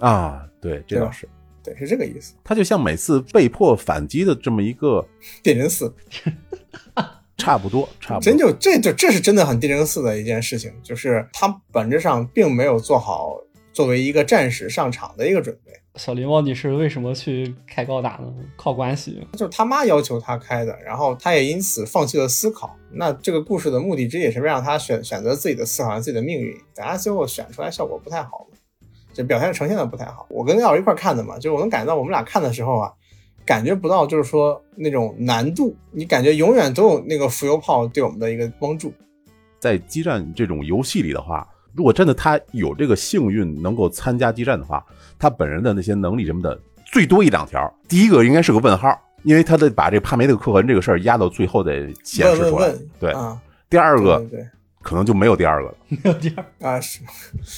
[0.00, 1.28] 啊，对，这倒是，
[1.62, 2.34] 对，是这个意思。
[2.42, 5.06] 他就像每次被迫反击的这么一个
[5.42, 5.94] 电人四
[7.36, 8.24] 差不多，差不多。
[8.24, 13.38] 真就这就这是真的很电人四的一件事情，就是他本质上并没有做好
[13.72, 18.32] 作为一个战士上场的一个准备，小狸猫，你是为什么去开高达呢？
[18.56, 19.26] 靠关系。
[19.32, 22.74] 就是他妈要求他开的，然后他也因此放弃了思考。
[22.92, 28.46] 那这个故事的目的之一也是为让他选选择自己的思考和自己的命运，但他最后选出来效果不太好，
[29.12, 30.24] 就表现呈现的不太好。
[30.30, 32.92] 我跟廖一块看的嘛，就是我能感觉到我们俩看的时候啊，
[33.44, 38.92] 感觉不到就是说那种难度，你感觉永远都有那个浮游炮对我们的一个帮助。
[39.58, 44.84] 在激战这种游戏里的话，如果真的他有这个幸运能够参加激战的话，
[45.18, 47.72] 他本人的那些能力什么的，最多一两条。
[47.88, 48.88] 第一个应该是个问号，
[49.24, 52.50] 因为他得把这帕梅特克痕这个事儿压到最后得显示出来。
[52.50, 54.24] 问问，对，啊，第二个
[54.80, 55.74] 可能就没有第二个了。
[55.88, 57.00] 没有第二，对啊是，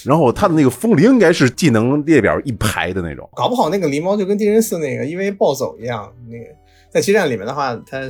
[0.09, 3.29] 然后他的那个风铃应该是技能列表一排的那种。
[3.35, 6.45] 搞不好那个狸猫就跟地震四那个因为暴走一样，那个
[6.91, 8.01] 在激战里面的话，他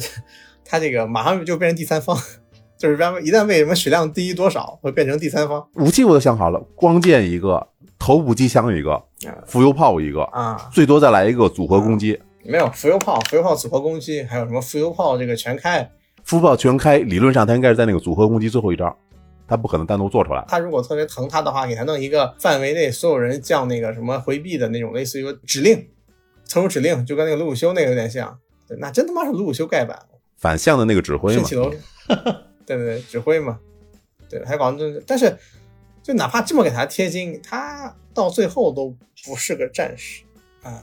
[0.65, 2.17] 他这个马上就变成第三方，
[2.79, 7.67] 就是一旦为什么血量低多少，会变成第三方武器我都想好了，光剑一个，
[8.01, 12.19] 头部机枪一个，啊浮游炮一个，啊，最多再来一个组合攻击。
[12.43, 15.89] 没有浮游炮，浮游炮组合攻击，还有什么浮游炮这个全开，
[16.25, 18.97] 浮炮全开，理论上他应该是在那个组合攻击最后一招，
[19.47, 20.43] 他不可能单独做出来。
[20.49, 25.77] 他如果特别疼他的话，给他弄一个范围内所有人降那个什么回避的那种，类似于指令，
[26.49, 28.39] 特殊指令，就跟那个鲁鲁修那个有点像。
[28.67, 29.99] 对，那真他妈是鲁鲁修盖板，
[30.39, 31.45] 反向的那个指挥嘛。
[32.67, 33.59] 对对对，指挥嘛，
[34.29, 35.37] 对，还搞这，但是
[36.03, 38.95] 就哪怕这么给他贴金，他到最后都
[39.25, 40.23] 不是个战士
[40.63, 40.83] 啊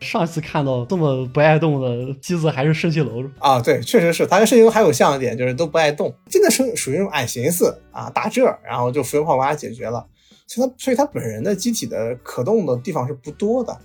[0.00, 10.06] 上一次看到这么不爱动的机子还是圣骑楼，啊，对，确实是，他跟圣游还有像一点，就是都不爱动，真的是属于那种矮寻思啊，打这，然后就浮游炮把它解决了，
[10.46, 13.76] 所以他所以他本人的机体的可动的地方是不多的。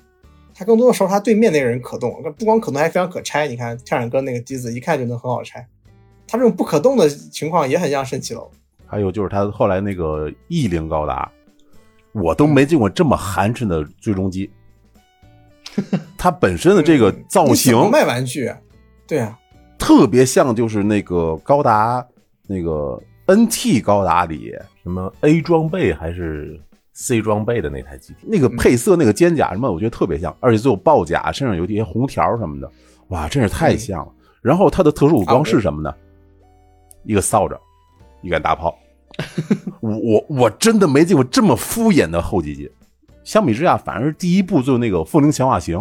[0.53, 3.47] 他更多的时候，他对面那个人可动，不光可动，还非常可拆。
[3.47, 5.66] 你看天染哥那个机子，一看就能很好拆。
[6.28, 8.51] 他这种不可动的情况也很像圣骑楼。
[8.89, 11.31] 还有就是他后来那个异灵高达，
[12.11, 14.49] 我都没见过这么寒碜的最终机。
[16.17, 18.57] 它本身的这个造型卖玩具啊？
[19.07, 19.37] 对啊，
[19.77, 22.05] 特别像就是那个高达
[22.47, 26.59] 那个 NT 高达里什么 A 装备还是
[26.93, 32.69] C 装备的那台机体，那个配色那个肩甲什么，我觉得特别像，而且最后爆甲身上有一些红条什么的，
[33.09, 34.11] 哇，真是太像了。
[34.41, 35.93] 然后它的特殊武装是什么呢？
[37.05, 37.55] 一个扫帚，
[38.22, 38.78] 一杆大炮。
[39.82, 42.72] 我我我真的没见过这么敷衍的后继机。
[43.24, 45.80] 相比之下，反而第一部就那个风铃强化型，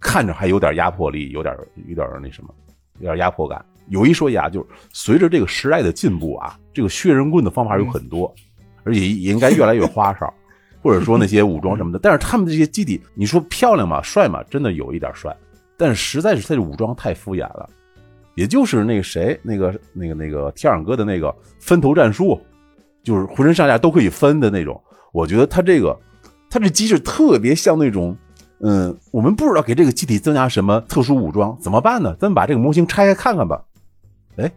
[0.00, 1.54] 看着还有点压迫力，有点
[1.86, 2.52] 有点那什么，
[2.98, 3.64] 有点压迫感。
[3.88, 8.34] 有一说一啊，就是随着这个时代的进步啊，这个削人棍的方法有很多，
[8.82, 10.32] 而且也应该越来越花哨，
[10.82, 11.98] 或者说那些武装什么的。
[11.98, 14.00] 但是他们这些基底，你说漂亮吗？
[14.02, 14.42] 帅吗？
[14.44, 15.36] 真的有一点帅，
[15.76, 17.68] 但是实在是他的武装太敷衍了。
[18.34, 22.40] 也就是那个谁，那个那个那个天壤哥的那个分头战术，
[23.02, 24.80] 就是浑身上下都可以分的那种。
[25.12, 25.96] 我觉得他这个，
[26.50, 28.16] 他这机制特别像那种，
[28.60, 32.16] 嗯，我们不知道给这个机体增加什么特殊武装，怎么办呢？
[32.18, 33.62] 咱们把这个模型拆开看看吧。
[34.36, 34.50] 哎，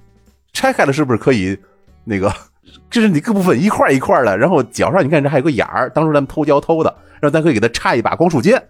[0.53, 1.55] 拆开了是不是可以
[2.03, 2.33] 那个，
[2.89, 8.61] 这是你各部分一块一块的，然后脚上你看这还有个眼儿，当初咱们偷胶偷的，然后咱可以给它插一把光束剑。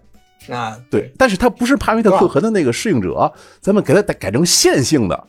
[0.48, 3.30] 啊，对，但是他不是帕梅特克痕的那个适应者，
[3.60, 5.28] 咱们给他改改成线性的，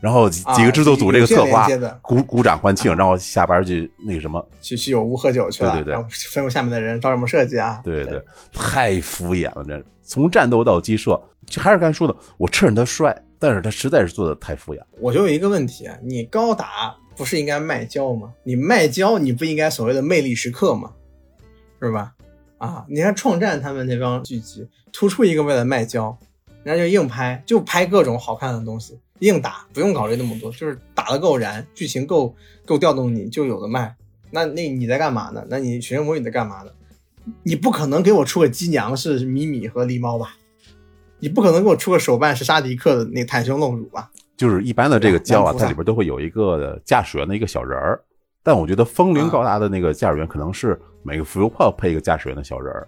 [0.00, 1.68] 然后几个制作组这个策划
[2.00, 7.80] 鼓鼓掌欢庆，然后下班去那个什么，去去有屋喝酒去了，对对对然后吩咐下面的人照什么设计啊。
[7.84, 14.80] 对对对，太敷衍了，这从战斗到鸡舍，就还是刚才说的，我承认他帅，但是他实在是做的太敷衍。
[15.00, 18.32] 我就有一个问题啊，你高达不是应该卖胶吗？
[18.42, 20.92] 你卖胶，你不应该所谓的魅力时刻吗？
[21.82, 22.12] 是吧？
[22.60, 26.14] 啊，你看创战他们那帮剧集，突出一个为了卖胶，
[26.62, 32.34] 人家就硬拍，就拍各种好看的东西，硬打，不用考虑那么多，就是打得够燃，剧情够
[32.66, 33.96] 够调动你，就有的卖。
[34.30, 35.42] 那那你在干嘛呢？
[35.48, 36.70] 那你水星魔女在干嘛呢？
[37.44, 40.36] 你不可能给我出个机娘是米米和狸猫吧？
[41.18, 44.10] 你不可能给我出个手办是沙迪克的那袒胸露乳吧？
[44.36, 48.00] 就是一般的这个胶啊，它里边都会有一个驾驶员的一个小人儿，
[48.42, 52.86] 但我觉得风铃啊高达的那个驾驶员可能是每个浮游炮配一个驾驶员的小人儿，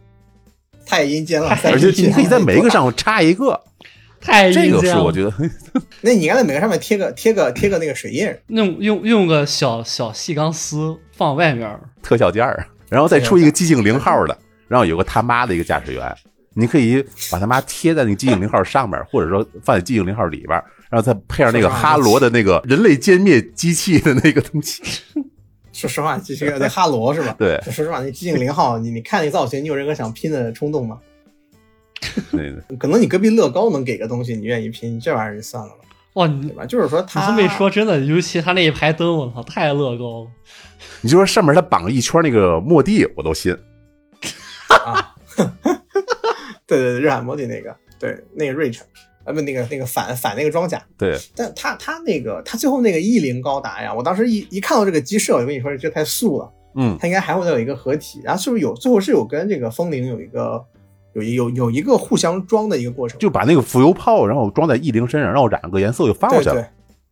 [0.86, 2.84] 太阴间了，而且你可以在每一个上。
[2.84, 3.58] 上插一个，
[4.20, 5.32] 太这个阴间了是我觉得
[6.02, 14.36] 那你应该在每个上面贴个贴个贴个那个水印儿，用用用个小小细钢丝放外面儿，特效件儿，然后再出一个寂静零号的，
[14.68, 16.14] 然后有个他妈的一个驾驶员，
[16.54, 24.82] 你可以把他妈贴在那个寂静零号上面，或者说放在寂静零号里边，然后再配上那个哈罗的那个人类歼灭机器的那个东西。
[25.82, 27.34] 说实话，这是个那哈罗是吧？
[27.38, 30.98] 对说实话，那寂静零号，你你看那造型，你有任何想拼的冲动吗？
[32.30, 35.76] 对对 可能你隔壁乐高能给个东西，你愿意拼，这玩意儿就算了吧，
[36.14, 36.64] 哇，你对吧？
[36.64, 40.30] 就是说你他这么一说，真的，尤其他那一排灯，我操，太乐高了。
[41.00, 43.52] 你就说上面他绑了一圈那个墨地，我都信。
[44.68, 45.14] 啊，
[46.66, 48.80] 对对对，日海摩底那个，对那个 Rich，
[49.24, 60.64] 啊不那个那个反反那个装甲，对，但他他那个他最后那个一零高达呀，我当时一一看到这个机设，我就跟你说这太素了，嗯，他应该还会再有一个合体，然后是不是有最后是有跟这个风铃有一个
[61.14, 66.54] 有一有有一个互相装的一个过程，就把那个浮游炮，然后装在异灵身上，然后染个颜色就发过去了。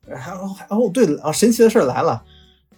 [0.06, 2.22] 对，然后然后对了啊，神奇的事儿来了，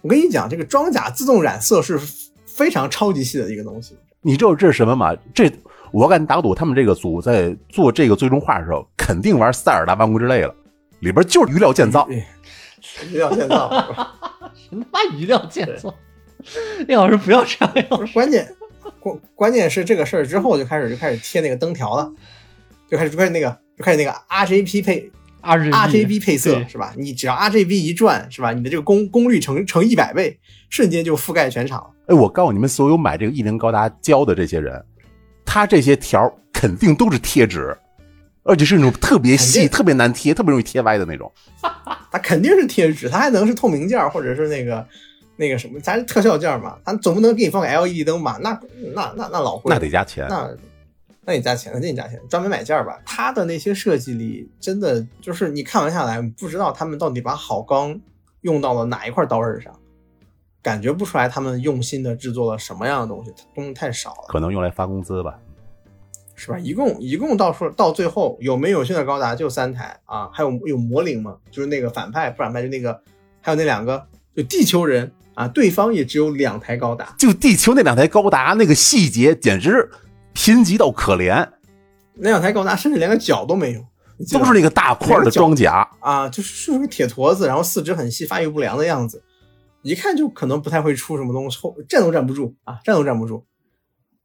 [0.01, 1.99] 我跟你讲，这个装甲自动染色是
[2.45, 5.15] 非常超级细的一个东西，你知道这是什么吗？
[5.33, 5.51] 这
[5.93, 10.51] 我敢打赌，他们这个组在做这个最终化的时候，肯定玩塞尔达万国之泪了，
[11.01, 12.03] 里边就是余料建造。
[12.07, 12.25] 对，
[13.11, 13.69] 余料建造。
[13.87, 14.11] 是 吧
[14.55, 14.85] 什么
[15.15, 15.93] 余料建造？
[16.87, 18.01] 叶老师不要这样，叶老师。
[18.01, 18.55] 不是关键，
[18.99, 22.11] 关关键是这个事儿之后就开始就开始贴那个灯条了，
[22.89, 25.11] 就开始就开始那个就开始那个 RGB 配
[25.43, 26.91] RGB RGB 配色是吧？
[26.97, 28.51] 你只要 RGB 一转是吧？
[28.51, 30.39] 你的这个功功率乘乘一百倍，
[30.71, 31.91] 瞬间就覆盖全场了。
[32.07, 34.83] 哎，我告诉你们，所有买这个异能高达胶的这些人，
[35.45, 37.75] 他这些条肯定都是贴纸，
[38.43, 41.31] 而且是那种特别细、特别难贴、特别容易贴歪的那种。
[42.11, 44.85] 它肯定是贴纸，它还能是透明件儿，或者是那个
[45.35, 48.39] 那个什么，咱是特效件儿嘛，咱总不能给你放个 LED 灯吧？
[48.41, 48.51] 那
[48.93, 50.27] 那那那老贵了，那得加钱。
[50.29, 50.49] 那
[51.25, 52.99] 那你加钱，那得你加钱，专门买件儿吧。
[53.05, 57.99] 它的那些设计里，真的就是你看完下来，不知道他们到底把好钢
[58.41, 59.73] 用到了哪一块刀刃上，
[60.63, 65.37] 感觉不出来他们用心的制作了什么样的东西，东西太少了，可能用来发工资吧。
[66.35, 66.57] 是吧？
[66.57, 72.99] 一共一共到说到最后有没有新的高达就三台啊，还有有魔灵嘛，就是那个反派不反派就那个，
[73.39, 74.03] 还有那两个
[74.35, 79.91] 就地球人啊，对方也只有两台高达，就地球那两台高达，那个细节简直
[80.33, 81.47] 贫瘠到可怜，
[82.15, 83.85] 那两台高达甚至连个脚都没有，
[84.31, 85.87] 都是那个大块的装甲。
[85.99, 89.23] 啊，就是就是个铁坨子，然后四肢很细，发育不良的样子，
[89.83, 93.45] 一看就可能不太会出什么东西，后站都站不住啊，站都站不住。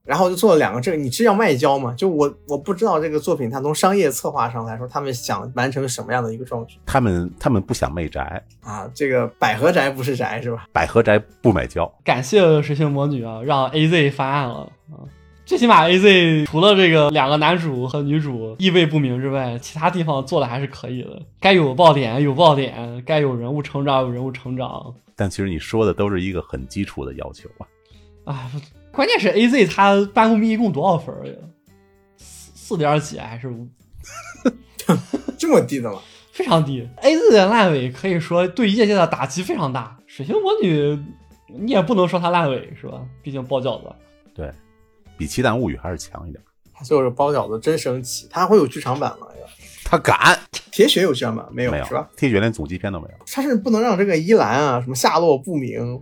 [0.05, 1.93] 然后就做了两个，这个你是要卖胶吗？
[1.95, 8.91] 就我我不知道这个作品它从商业策划上来说，他们想完成什么样的一个壮举他们他们不想媚宅，啊？
[8.95, 10.67] 这个百合宅不是宅是吧？
[10.73, 11.87] 百合宅不买胶。
[12.03, 15.05] 感谢水星魔女啊，让 AZ 发案了啊！
[15.49, 21.23] 最起码 AZ 除了这个两个男主和女主意味不明之外，其他地方做的还是可以的。
[21.41, 24.95] 该有爆点有爆点，该有人物成长有人物成长。
[25.17, 27.65] 但其实你说的都是一个很基础的要求啊。
[28.27, 28.53] 啊，
[28.93, 31.33] 关键是 AZ 它办公密一共多少分儿呀？
[32.19, 33.67] 四四点几还是五
[35.39, 35.99] 这么低的吗？
[36.31, 39.97] 非常低？AZ 的烂尾可以说对业界的打击非常大。
[40.07, 41.03] 水星魔女
[41.47, 43.01] 你也不能说它烂尾是吧？
[43.23, 43.91] 毕竟包饺子。
[44.35, 44.53] 对，
[45.19, 46.43] 比《奇蛋物语》还是强一点。
[46.85, 49.27] 最后这包饺子真生气，它会有剧场版吗？
[49.27, 49.47] 呀
[49.85, 50.39] 他敢
[50.71, 52.09] 铁血有剧场版没有没有是吧？？
[52.17, 53.15] 铁血连总集篇都没有。
[53.27, 56.01] 他是不能让这个依兰啊什么下落不明，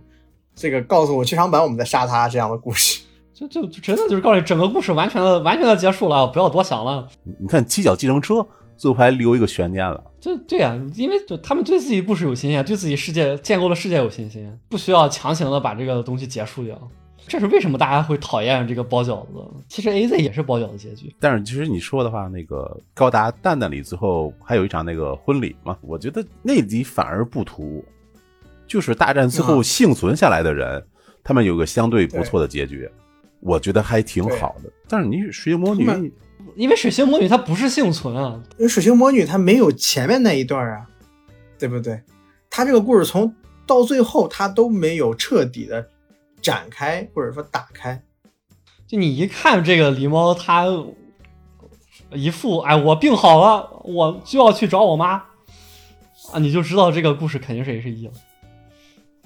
[0.55, 3.01] 这个告诉我剧场版我们在杀他这样的故事。
[3.33, 7.07] 就就就真的就是告诉你，整个故事完全的完全的结束了，不要多想了。
[7.39, 8.35] 你看《七角计程车》
[8.75, 10.03] 最后还留一个悬念了。
[10.19, 16.77] 就对呀、因为就他们对自己故事有信心，对自己世界建构的世界有信心，不需要强行的把这个东西结束掉。
[17.25, 19.33] 这是为什么大家会讨厌这个包饺子？
[19.67, 21.13] 其实 A Z 也是包饺子结局。
[21.19, 27.85] 但是其实你说的话，那个高达蛋蛋里最后还有一场那个婚礼嘛，我觉得那集反而不突兀，
[28.65, 30.85] 就是大战最后啊幸存下来的人，
[31.23, 32.89] 他们有个相对不错的结局，
[33.39, 34.71] 我觉得还挺好的。
[34.87, 36.13] 但是你水晶魔女
[36.55, 40.87] 因为水星魔女她不是幸存啊，因为水星魔女她没有前面那一段啊，
[41.59, 42.01] 对不对？
[42.49, 45.85] 她这个故事从到最后她都没有彻底的
[46.47, 48.01] 展开或者说打开。
[48.87, 50.65] 就你一看这个狸猫，它
[52.13, 55.15] 一副哎我病好了，我就要去找我妈，
[56.31, 58.13] 啊，你就知道这个故事肯定是 H E 了。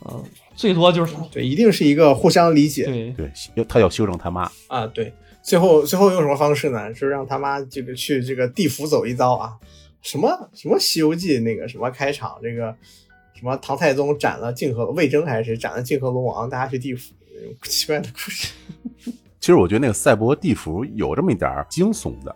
[0.06, 0.24] 嗯，
[0.56, 4.88] 最多就是对，一定是一个互相理解对对，要他要修正他妈，啊。
[4.88, 5.14] 对，
[5.44, 6.92] 最后最后用什么方式呢？
[6.92, 9.54] 就是让他妈这个去这个地府走一遭啊。
[10.02, 12.76] 什么什么《西游记》那个什么开场，这个
[13.42, 17.12] 什么唐太宗斩了泾河魏征还是斩了泾河龙王，大家去地府，
[17.64, 18.54] 奇怪的故事。
[19.42, 22.36] 其实我觉得那个赛博地府有这么一点惊悚的，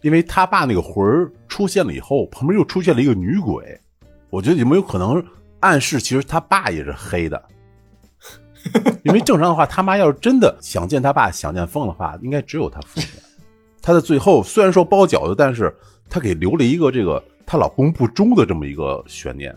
[0.00, 3.78] 因为他爸那个魂儿出现了以后，旁边又出现了一个女鬼，
[4.30, 5.22] 我觉得有没有可能
[5.60, 7.44] 暗示其实他爸也是黑的？
[9.04, 13.10] 因为正常的话，他妈要是真的想见他爸、想见疯的话，应该只有他父亲。
[13.82, 15.70] 他的最后虽然说包饺子，但是
[16.08, 19.54] 他给留了一个这个她老公不忠的这么一个悬念。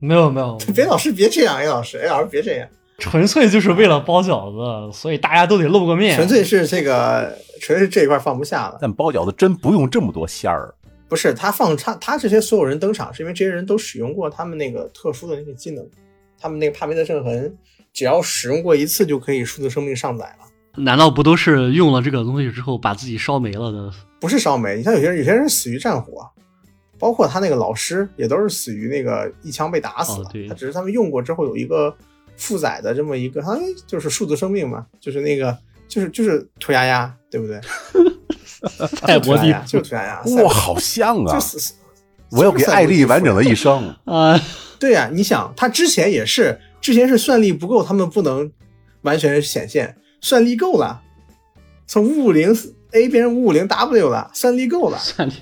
[0.00, 6.16] 没有没有， 别老师别这样，A 老师，A 老师别这样，纯粹就是为了包饺子，所以大家都得露个面。
[6.16, 8.78] 纯粹是这个，纯粹是这一块放不下了。
[8.80, 10.74] 但包饺子真不用这么多馅儿，
[11.08, 15.86] 不是他放他他这些所有人登场，是因为这些人都使用过他们那个特殊的那个技能，
[16.40, 17.54] 他们那个帕梅特圣痕，
[17.92, 20.82] 只要使用过一次就可以数字生命上载了。
[20.82, 23.90] 难道不都是用了这个东西之后把自己烧没了的？
[24.20, 26.30] 不是烧没，你像有些人，有些人死于战火，
[27.00, 30.28] 包括他那个老师也都是死于那个一枪被打死了。
[30.28, 31.92] 哦对他只是他们用过之后有一个
[32.36, 35.56] 负载的这么一个，哎，就是数字生命嘛，就是那个
[35.88, 37.60] 就是就是涂鸦鸦，对不对？
[38.86, 41.40] 赛博地涂鸦鸦就是涂鸦鸦，哇，好像啊就！
[41.58, 41.72] 是
[42.30, 43.92] 我要给艾丽完整的一生。
[44.04, 44.38] 啊，
[44.78, 48.52] 对呀、你想他之前也是，之前是算力不够，他们不能
[49.02, 51.02] 完全显现，算力够了，
[51.86, 52.54] 从五五零
[52.92, 55.34] A 变成五五零 W 了，算力够了，算了。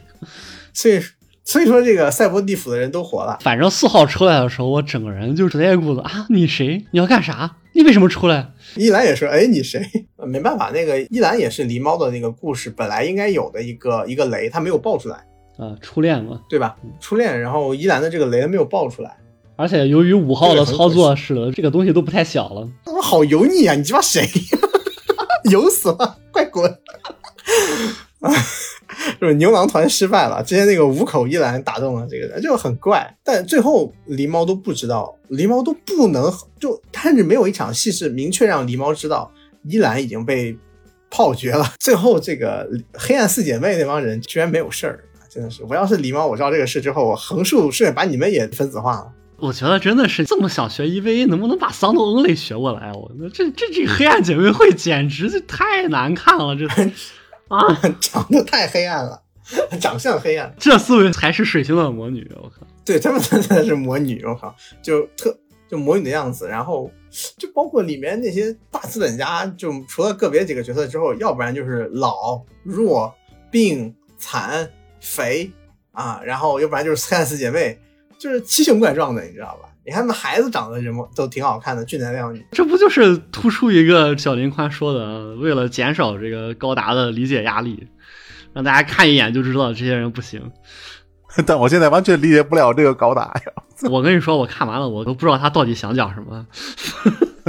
[0.73, 1.01] 所以
[1.49, 3.39] 所以说这个赛博地府的人都活了。
[3.41, 6.85] 反正四号出来的时候，我整个人就直接一股子啊，你谁？
[6.91, 7.57] 你要干啥？
[7.73, 8.51] 你为什么出来？
[8.77, 9.81] 依兰也说：“哎，你谁？”
[10.21, 15.17] 呃没办法，那个依兰也是狸猫的那个故事本来应该有的一个一个雷，他没有爆出来，
[15.57, 16.39] 啊，初恋嘛。
[16.51, 16.77] 对吧？
[17.01, 19.17] 初恋，然后依兰的这个雷没有爆出来，
[19.57, 22.69] 而且由于五号的操作，使得这个东西都不太小了。
[22.85, 23.75] 他妈好油腻啊！
[23.75, 24.29] 你鸡巴谁？
[25.51, 26.79] 油死了，快滚！
[29.21, 33.17] 就是牛郎团失败了，之前那个五口一兰打动了这个人，就很怪。
[33.23, 39.31] 但最后狸猫都不知道，狸猫都不能就，甚至没有一场戏是明确让狸猫知道
[39.65, 40.57] 依兰已经被
[41.11, 41.65] 泡决了。
[41.79, 45.63] 最后这个黑暗四姐妹那帮人居然没有事儿，真的是！
[45.69, 49.13] 我要是狸猫，我知道这个事之后，我横竖顺便把你们也分子化了。
[49.41, 52.91] 我觉得真的是这么想学 EVA，能不能把桑多恩类学过来？
[52.93, 56.67] 我这这这黑暗姐妹会简直就太难看了，这
[57.49, 57.59] 啊，
[58.01, 59.23] 长得太黑暗了，
[59.81, 60.55] 长相黑暗。
[60.59, 62.67] 这四位才是水星的魔女，我靠！
[62.85, 65.37] 对他们真的是魔女，我靠，就特
[65.69, 66.91] 就魔女的样子，然后
[67.37, 73.15] 就包括里面那些大资本家，就除了个别几个角色之后，要不然就是老、弱、
[73.51, 74.71] 病、残、
[75.01, 75.51] 肥
[75.93, 77.79] 啊，然后要不然就是黑暗四姐妹，
[78.19, 79.68] 就是奇形怪状的，你知道吧？
[79.89, 82.45] 你看那孩子长得什么都挺好看的，俊男靓女。
[82.53, 87.89] 这不就是突出一个小林宽说的，为了减少这个高达的理解压力，
[88.53, 90.53] 让大家看一眼就知道这些人不行。
[91.47, 93.53] 但我现在完全理解不了这个高达呀！
[93.91, 96.47] 我跟你说，我看完了，我都不知道他到底想讲什么。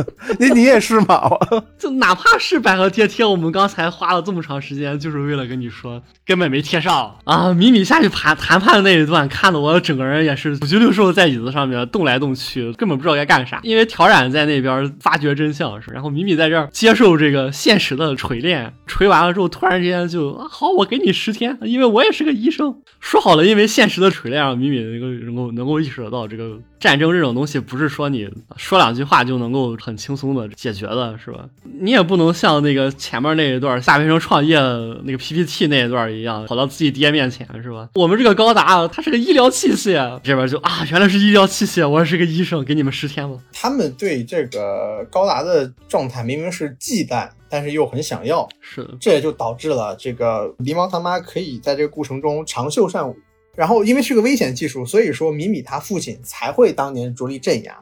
[0.39, 1.29] 你你也是吗？
[1.77, 7.53] 就哪怕是百合贴贴，我们刚才花了这么长时间，就是为了跟你说，根本没贴上啊！
[7.53, 13.59] 米米下去谈谈判的那一段，看得我整个人也是五脊六兽在椅子上面动来动去，根本不知道该干啥。
[13.63, 22.75] 因为挑染在那边发掘真相是，然后米米在这儿接受这个现实的锤炼，锤完了之后，突然之间就啊，好，我给你十天，因为我也是个医生。
[22.99, 31.49] 说好了，因为现实的锤炼，让米米能够能够能够意识得到，这个战争这种东西不是说你说两句话就能够很轻松的解决的，是吧？
[31.81, 34.57] 你也不能像那个前面那一段下半生创业
[35.03, 37.89] 那个 PPT 那一段一样，跑到自己爹面前，是吧？
[37.95, 43.37] 我们这个高达它是个医疗器械，这边就啊，原来是医疗器械，我是个医生，给你们十天吧。
[43.51, 53.15] 他们对这个高达的状态明明是忌惮，但是又很想要，是的，这也就导致了这个狸猫他妈可以在这个过程中长袖善舞。
[53.55, 57.77] 然后因为是个危险技术，所以说米米他父亲才会当年着力镇压，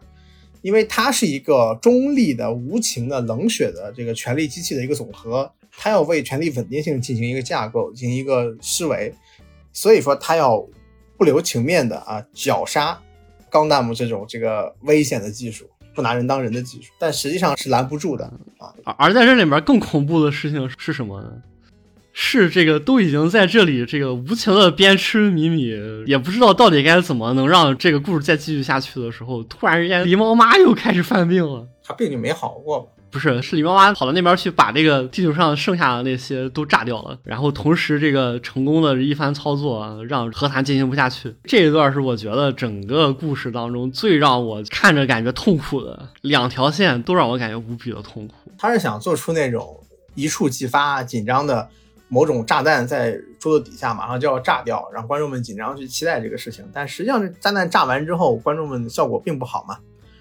[0.61, 9.13] 因为它是一个中立的、无情的、冷血的这个权力机器的一个总和，它要为权力稳定性进行一个架构，进行一个思维，
[9.71, 10.65] 所以说它要
[11.17, 12.99] 不留情面的啊绞杀
[13.49, 15.69] 钢弹姆这种这个危险的技术。
[15.95, 18.23] 不拿人当人的技术，但实际上是拦不住的
[18.59, 18.71] 啊！
[18.83, 21.33] 而而在这里面更恐怖的事情是什么呢？
[22.19, 25.71] 是这个都已经在这里这个无情的鞭笞米米，
[26.07, 31.67] 也不知道到底该怎么能让这个故事再继续下去的时候，突然之间狸猫妈又开始犯病了。
[31.83, 32.87] 他病就没好过吧？
[33.11, 41.33] 不不是，是狸猫妈跑到那边去把这个地球上剩下的那些都炸掉了，然后同时这个成功的一番操作，让和谈进行不下去。
[41.45, 48.35] 这一段是我觉得整个故事当中最让我看着感觉痛苦的两条线，都让我感觉无比的痛苦。
[48.55, 51.67] 他是想做出那种一触即发、紧张的
[52.07, 56.63] 某种炸弹在桌子底下马上就要炸掉，让观众们紧张去期待这个事情。
[56.73, 59.77] 但实际上，这炸弹炸完之后，观众们的效果并不好嘛。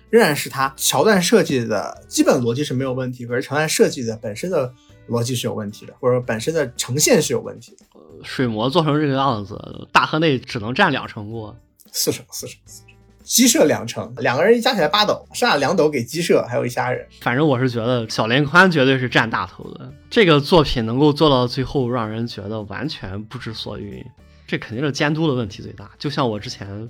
[0.09, 4.73] 仍然是它桥段设计的基本逻辑是没有问题，可是桥段设计的本身的
[5.09, 7.85] 逻辑是有问题的，或者本身的呈现是有问题的。
[8.23, 9.61] 水魔做成这个样子，
[9.93, 11.55] 大河内只能占两成过，
[11.91, 12.96] 四成四成四成，
[13.27, 17.05] 鸡舍两成，两个人加起来八斗，剩下两斗给鸡舍，还有一家人。
[17.21, 19.93] 反正我是觉得小林宽绝对是占大头的。
[20.09, 24.03] 这个作品能够做到最后，让人觉得完全不知所云，
[24.47, 25.91] 这肯定是监督的问题最大。
[25.99, 26.89] 就像我之前。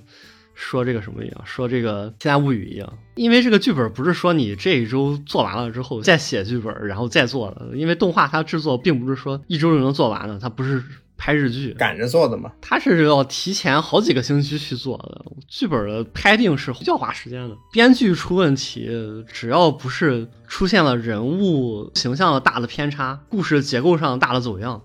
[0.59, 7.77] 说这个什么一样，说这个《天下物语》一样，因为这个剧本不是说你这一周做完了之后再写剧本，然后再做的。
[7.77, 10.83] 因为动画它制作并不是说一周就能做完的，它不是
[11.17, 15.25] 拍日剧赶着做的嘛，他是要提前好几个星期去做的。
[15.47, 18.89] 剧本的拍定是比较花时间的，编剧出问题，
[19.31, 24.81] 只要不是出现了人物形象的大的偏差，故事结构上大的走样，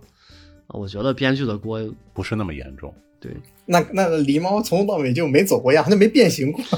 [0.69, 1.81] 啊，我觉得编剧的锅
[2.13, 2.95] 不是那么严重。
[3.21, 3.31] 对。
[3.67, 6.65] 那那狸猫从头到尾就没走过样，他没变形过。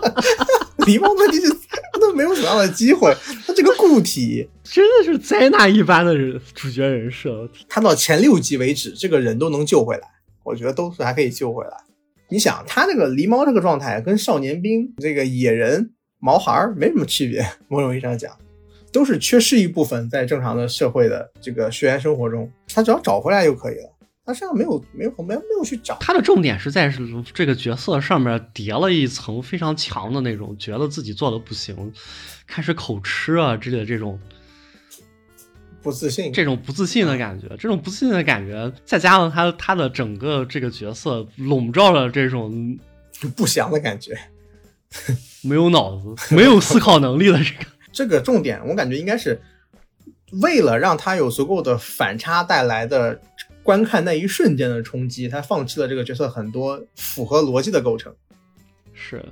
[0.86, 1.69] 狸猫问题是他
[2.00, 3.14] 都没有什么样的机会，
[3.46, 7.48] 他这个固体 真的是灾难一般的人主角人设。
[7.68, 10.08] 他到前六集为止，这个人都能救回来，
[10.42, 11.72] 我觉得都是还可以救回来。
[12.28, 18.36] 你想，他这个狸猫这个状态跟少年兵这个野人毛孩儿没什么区别，某种意义上讲，
[18.92, 23.90] 都是缺失一部分在正常的社会的这个学员生活中，他只要找回来就可以了。
[24.26, 26.92] 他身上没有没有没有没有去找他的重点是在
[27.34, 31.92] 这个角色上面叠了一层非常强的那种，觉得自己做的不行，
[32.46, 34.20] 开始口吃啊之类的这种
[35.82, 42.78] 不自信，这种不自信的感觉，这种不自信的感觉，再加上他他的整个这个角色笼罩了这种
[43.34, 44.16] 不祥的感觉，
[45.42, 49.40] 没有脑子、没有思考能力的这个 这个重点，我感觉应该是
[50.42, 53.20] 为了让他有足够的反差带来的。
[53.70, 58.12] 观看那一瞬间的冲击，他放弃了这个角色很多符合逻辑的构成，
[58.92, 59.24] 是，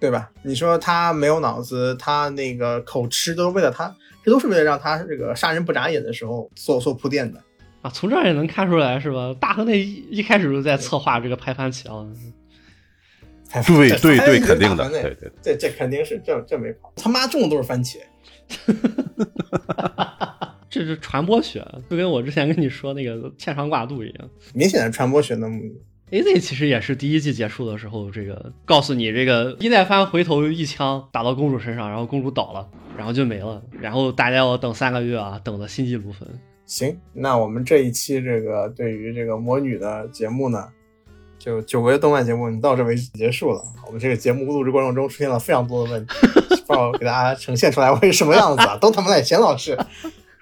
[0.00, 0.30] 对吧？
[0.42, 7.38] 你说他没有脑子，他那个口吃，都是为了他，这都是为了让他这个杀人不眨眼的时候做做铺垫的
[7.82, 7.90] 啊。
[7.90, 9.36] 从这儿也能看出来，是吧？
[9.38, 12.10] 大河内一开始就在策划这个拍番茄啊。
[13.66, 17.98] 对对对，肯定的，对对，这这肯定是这这没跑，他妈种的都是番茄。
[20.70, 25.74] 这是传播学，就跟我之前跟你说那个牵肠挂肚一样，明显的传播学的目的。
[26.12, 36.26] A Z 其实也是第一季结束的时候，这个告诉你，这个伊奈帆回头一枪打到公主身上，然后公主倒了，然后就没了，然后大家要等三个月啊，等的心急如焚。
[36.66, 40.68] 行，那我们这一期这个对于这个魔女的节目呢，
[41.38, 43.62] 就九个月动漫节目，你到这为止结束了。
[43.86, 48.76] 我们这个节目录制过程中出现了非常多的问题，不知道给大家呈现出来会是什么样子啊？
[48.80, 49.78] 都他妈赖钱老师。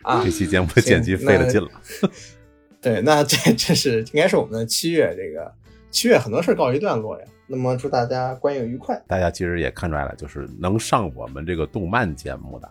[0.08, 1.68] 啊，这期节目剪辑费了劲了。
[2.80, 5.52] 对，那这这是应该是我们的七月，这个
[5.90, 7.26] 七月很多事告一段落呀。
[7.46, 8.98] 那么祝大家观影愉快。
[9.06, 12.70] 大家其实也看出来了，就是能上我们这个动漫节目的，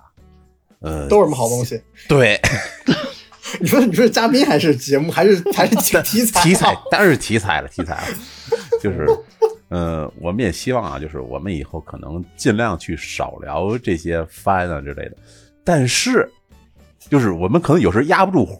[0.81, 1.79] 嗯，都是什么好东西？
[2.09, 2.39] 对，
[3.59, 6.41] 你说你说嘉宾还是节目还是还是题材？
[6.41, 8.17] 题材当然是题材了，题材了。
[8.81, 9.05] 就是，
[9.69, 15.17] 嗯，我们也希望啊，就是我们以后可能尽量去少聊这些番啊之类的，
[15.63, 16.31] 但是。
[16.99, 18.59] 就是我们可能有时候压不住火，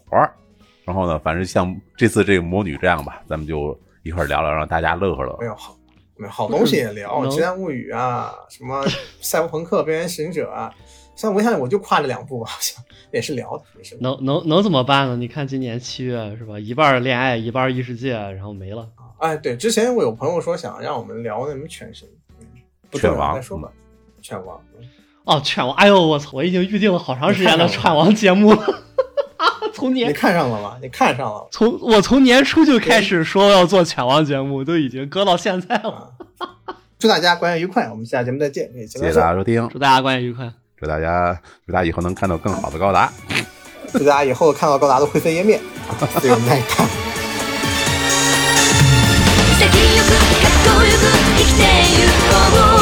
[0.84, 5.36] 然后呢，反正像这次这个魔女这样吧，咱们就一块聊聊，让大家乐呵乐。
[5.38, 5.76] 没有好，
[6.16, 8.82] 没有好东西也聊，《奇谭物语》啊，什么
[9.20, 10.74] 《赛博朋克：边缘行者》啊，
[11.14, 12.82] 像我想我就跨这两部，好像
[13.12, 13.98] 也是聊的，也是。
[14.00, 15.16] 能能能怎么办呢？
[15.16, 18.88] 你看今年七月是吧，一半恋爱，一半异世界，然后没了。
[19.18, 22.08] 哎，对，之前我有朋友说想让我们聊那什么犬神，
[22.92, 23.70] 犬王再说吧，
[24.22, 24.58] 犬王。
[25.28, 28.82] 哦，犬王，哎呦，我操，我已经预定了好长时间的犬王节目了。
[29.74, 30.76] 从年，你看上了吗？
[30.80, 31.46] 你看上了。
[31.50, 36.14] 从我从年初就开始说要做犬王节目，都已经搁到现在了。
[36.98, 38.70] 祝大家观影愉快，我们下节目再见。
[38.88, 40.50] 谢谢大家收听，祝大家观影愉快，
[40.80, 43.12] 祝大家祝大家以后能看到更好的高达。
[43.92, 45.60] 祝大家以后看到高达的灰飞烟灭。